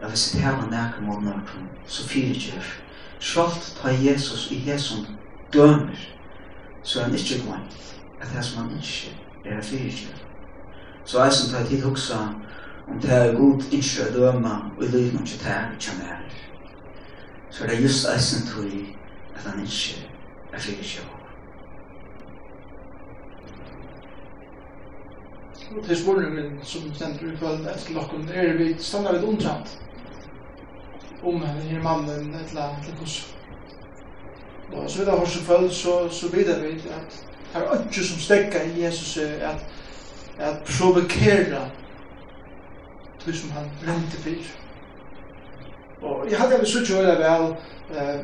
Ja, 0.02 0.08
hvis 0.08 0.34
jeg 0.34 0.42
taler 0.42 0.70
nærke 0.70 1.02
mot 1.02 1.22
nøkken, 1.22 1.68
så 1.86 2.08
fyrtjør. 2.08 2.72
Sjalt 3.20 3.68
ta 3.78 3.92
Jesus 4.02 4.50
i 4.50 4.58
hesson 4.66 5.06
dømer, 5.52 5.96
så 6.82 7.00
er 7.00 7.04
han 7.04 7.14
ikke 7.14 7.42
glem 7.44 7.66
at 8.20 8.28
det 8.34 8.44
som 8.44 8.64
han 8.64 8.76
ikke 8.78 9.14
er 9.44 9.62
fyrtjør. 9.62 10.18
Så 11.04 11.22
jeg 11.22 11.32
som 11.32 11.50
tar 11.50 11.66
tid 11.66 11.84
også 11.84 12.18
om 12.88 13.00
det 13.00 13.10
er 13.12 13.36
god 13.36 13.62
ikke 13.70 14.08
å 14.08 14.12
døme, 14.14 14.54
og 14.76 14.84
i 14.84 14.90
livet 14.90 15.16
om 15.16 15.24
ikke 15.24 15.38
det 15.44 15.54
er 15.54 15.72
ikke 15.78 15.98
mer. 16.02 16.22
Så 17.50 17.66
det 17.66 17.76
er 17.76 17.82
just 17.82 18.06
jeg 18.10 18.20
som 18.20 18.46
tar 18.48 18.70
at 19.36 19.50
han 19.50 19.64
ikke 19.64 20.08
er 20.52 20.58
fyrtjør. 20.58 21.21
det 25.88 25.98
spurningen 25.98 26.58
som 26.62 26.94
stendur 26.94 27.32
i 27.32 27.36
kvöld 27.36 27.66
etter 27.66 27.94
lokken 27.94 28.28
er 28.34 28.56
vi 28.56 28.74
stannar 28.78 29.12
litt 29.16 29.24
omtrent 29.24 29.78
om 31.22 31.42
henne, 31.42 31.62
her 31.68 31.82
mannen 31.82 32.34
etla 32.34 32.70
etla 32.80 32.96
kus 33.00 33.20
og 34.72 34.90
så 34.90 34.98
vidt 34.98 35.08
jeg 35.08 35.18
har 35.18 35.26
så, 35.26 35.44
følt, 35.44 35.72
så 35.72 36.08
så 36.08 36.28
vet 36.32 36.48
jeg 36.48 36.62
vi 36.62 36.72
at 36.96 37.20
det 37.52 37.62
er 37.62 37.84
ikke 37.84 38.04
som 38.04 38.20
stekka 38.20 38.64
i 38.64 38.84
Jesus 38.84 39.16
at 39.18 39.64
at 40.38 40.62
provokera 40.66 41.66
det 43.26 43.34
som 43.36 43.50
han 43.50 43.70
brente 43.84 44.22
fyr 44.24 44.44
og 46.02 46.30
jeg 46.30 46.38
hadde 46.38 46.60
vi 46.60 46.66
sutt 46.66 46.90
jo 46.90 47.02
vel 47.02 47.52
eh, 47.96 48.22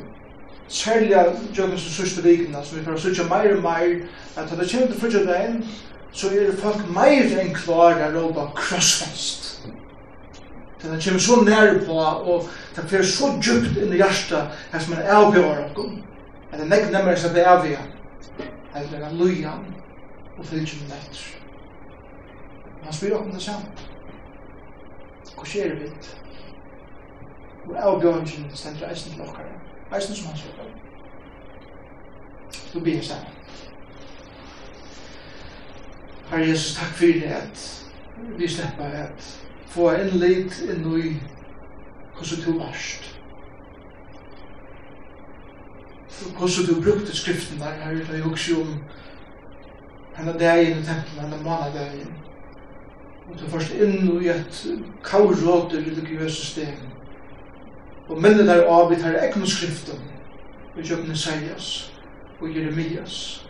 særlig 0.69 1.15
av 1.17 1.37
jøkken 1.57 1.73
og 1.73 1.81
sørste 1.81 2.23
vikene 2.23 2.65
som 2.65 2.79
vi 2.79 2.85
får 2.85 2.97
sutt 2.97 3.19
jo 3.19 3.29
meir 3.29 3.57
og 3.57 3.63
meir 3.63 4.03
at 4.37 4.51
det 4.51 4.71
kommer 4.71 4.87
til 4.87 5.01
fyrir 5.01 5.27
dagen 5.27 5.63
så 6.13 6.31
er 6.33 6.49
det 6.51 6.59
folk 6.59 6.87
meir 6.93 7.29
enn 7.41 7.55
klar 7.55 8.01
å 8.09 8.11
råpa 8.15 8.49
krossfest. 8.57 9.49
Det 10.79 10.87
er 10.95 11.01
kommer 11.03 11.21
så 11.21 11.41
nær 11.43 11.73
på, 11.87 11.95
og 11.95 12.49
det 12.77 12.99
er 12.99 13.03
så 13.03 13.33
djupt 13.43 13.79
inn 13.83 13.93
i 13.93 13.99
hjertet, 13.99 14.55
her 14.73 14.83
som 14.83 14.95
er 14.95 15.11
avgjør 15.11 15.49
av 15.49 15.65
okkur. 15.73 15.91
Det 16.53 16.61
er 16.61 16.71
nekk 16.71 16.93
nemmere 16.93 17.19
som 17.19 17.35
det 17.35 17.43
er 17.43 17.51
avgjør, 17.57 17.89
Det 18.39 19.01
er 19.01 19.13
lujan, 19.19 19.65
og 20.39 20.47
fylgjum 20.47 20.87
netter. 20.87 21.25
Han 22.85 22.93
spyr 22.93 23.17
om 23.17 23.31
det 23.33 23.43
samme. 23.43 23.67
Hva 25.35 25.47
skjer 25.47 25.75
det 25.75 25.81
vidt? 25.81 26.17
Og 27.69 27.75
avgjøringen 27.77 28.51
stender 28.55 28.89
eisen 28.91 29.13
til 29.13 29.23
okkar, 29.27 29.51
eisen 29.95 30.15
som 30.15 30.31
han 30.31 30.39
sier. 30.39 30.71
Så 32.73 32.81
blir 32.81 32.95
jeg 32.95 33.05
sammen. 33.05 33.35
Herre 36.31 36.49
Jesus, 36.49 36.75
takk 36.77 36.93
for 36.93 37.07
det 37.07 37.23
at 37.23 37.85
vi 38.39 38.49
slipper 38.49 38.85
at 38.85 39.29
få 39.67 39.91
en 39.91 40.11
lit 40.21 40.59
inn 40.69 40.85
i 40.99 41.15
hvordan 42.19 42.43
du 42.45 42.59
varst. 42.59 43.15
Hvordan 46.39 46.67
du 46.69 46.83
brukte 46.83 47.17
skriften 47.17 47.61
der, 47.61 47.73
Herre, 47.81 48.05
da 48.05 48.17
jeg 48.17 48.25
også 48.25 48.61
om 48.61 48.75
henne 50.17 50.39
dagen 50.39 50.79
i 50.79 50.85
tempelen, 50.85 51.21
henne 51.21 51.43
manadagen. 51.45 52.15
Og 53.29 53.41
du 53.41 53.49
først 53.49 53.73
inn 53.73 54.23
i 54.23 54.29
et 54.29 54.63
kauråter 55.05 55.79
religiøse 55.79 56.47
steg. 56.47 56.77
Og 58.09 58.21
minne 58.23 58.47
der 58.47 58.67
av 58.69 58.93
i 58.93 59.01
her 59.01 59.21
egnu 59.23 59.47
skriften, 59.47 60.01
og 60.77 60.85
kjøkken 60.85 61.13
Isaias 61.13 61.93
og 62.41 62.57
Jeremias. 62.57 63.48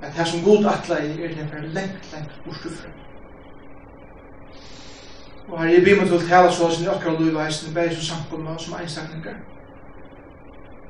Men 0.00 0.10
det 0.16 0.26
som 0.26 0.44
god 0.44 0.66
atla 0.66 0.96
i 1.04 1.10
er 1.22 1.28
det 1.28 1.48
for 1.50 1.58
lengt, 1.76 2.12
lengt 2.12 2.40
bortstufra. 2.44 2.88
Og 5.48 5.62
her 5.62 5.80
er 5.80 5.84
bimet 5.84 6.08
til 6.08 6.28
tala 6.28 6.52
så 6.52 6.70
sin 6.70 6.88
okkar 6.88 7.10
og 7.10 7.20
luiveisen, 7.20 7.74
bæg 7.74 7.92
som 7.92 8.02
samkomma 8.02 8.58
som 8.58 8.74
einstakningar. 8.80 9.34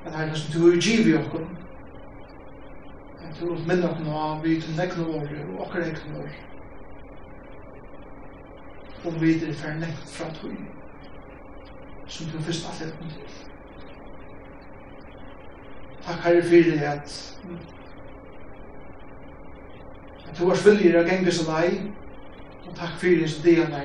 At 0.06 0.16
her 0.16 0.26
er 0.26 0.34
som 0.34 0.52
du 0.52 0.68
er 0.68 0.80
giv 0.80 1.08
i 1.08 1.16
okkar, 1.16 1.46
men 3.20 3.34
du 3.40 3.52
er 3.54 3.66
minna 3.66 3.88
okkar 3.88 4.04
nå, 4.04 4.42
vi 4.44 4.60
til 4.60 4.76
nekna 4.76 5.04
våre 5.04 5.40
og 5.48 5.60
okkar 5.66 5.80
ekna 5.80 6.14
våre. 6.16 6.34
Og 9.04 9.20
vi 9.20 9.34
er 9.34 9.52
fer 9.52 9.80
lengt 9.80 10.08
fra 10.12 10.28
tog, 10.34 10.56
som 12.06 12.26
du 12.26 12.42
fyrst 12.42 12.68
alltid 12.68 12.92
kom 12.98 13.10
til. 13.10 13.36
Takk 16.04 16.24
herre 16.24 16.42
fyrir 16.42 16.82
at 16.88 17.36
at 20.30 20.38
du 20.38 20.46
vars 20.46 20.62
viljer 20.66 21.00
å 21.00 21.06
genge 21.08 21.32
som 21.34 21.50
deg, 21.50 21.80
og 22.66 22.76
takk 22.78 22.94
fyrir 23.00 23.24
hans 23.24 23.40
dene 23.44 23.82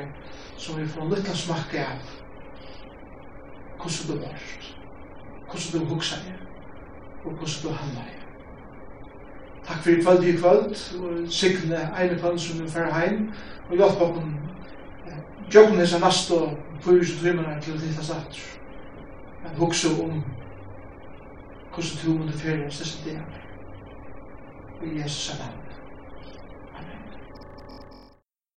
som 0.58 0.78
vi 0.80 0.86
får 0.88 1.02
en 1.06 1.16
liten 1.16 1.38
smakke 1.38 1.82
av 1.86 2.14
hvordan 3.82 4.08
du 4.08 4.22
varst, 4.24 4.70
hvordan 5.50 5.82
du 5.82 5.94
huksa 5.94 6.22
er, 6.26 6.40
og 7.26 7.34
hvordan 7.34 7.62
du 7.64 7.70
handla 7.82 8.06
er. 8.06 8.22
Takk 9.66 9.82
fyrir 9.84 10.04
kvöld 10.04 10.26
i 10.30 10.38
kvöld, 10.38 10.82
og 11.02 11.32
signe 11.34 11.82
egne 11.98 12.18
kvöld 12.22 12.40
som 12.40 12.62
vi 12.62 12.70
fer 12.70 12.94
heim, 12.94 13.32
og 13.70 13.78
hjelp 13.78 14.02
okken 14.02 14.36
Jobben 15.54 15.80
er 15.80 16.00
nast 16.02 16.32
og 16.32 16.58
fyrir 16.82 17.06
som 17.06 17.20
trimmer 17.20 17.60
til 17.62 17.78
ditt 17.82 18.06
satt. 18.06 18.40
Men 19.44 19.58
huksa 19.58 19.90
om 19.90 20.24
hvordan 21.74 22.02
du 22.06 22.18
måtte 22.18 22.40
fyrir 22.40 22.64
hans 22.64 22.82
disse 22.82 23.06
dene. 23.06 23.44
Og 24.82 24.98
Jesus 24.98 25.30
er 25.30 25.44
navn. 25.44 25.65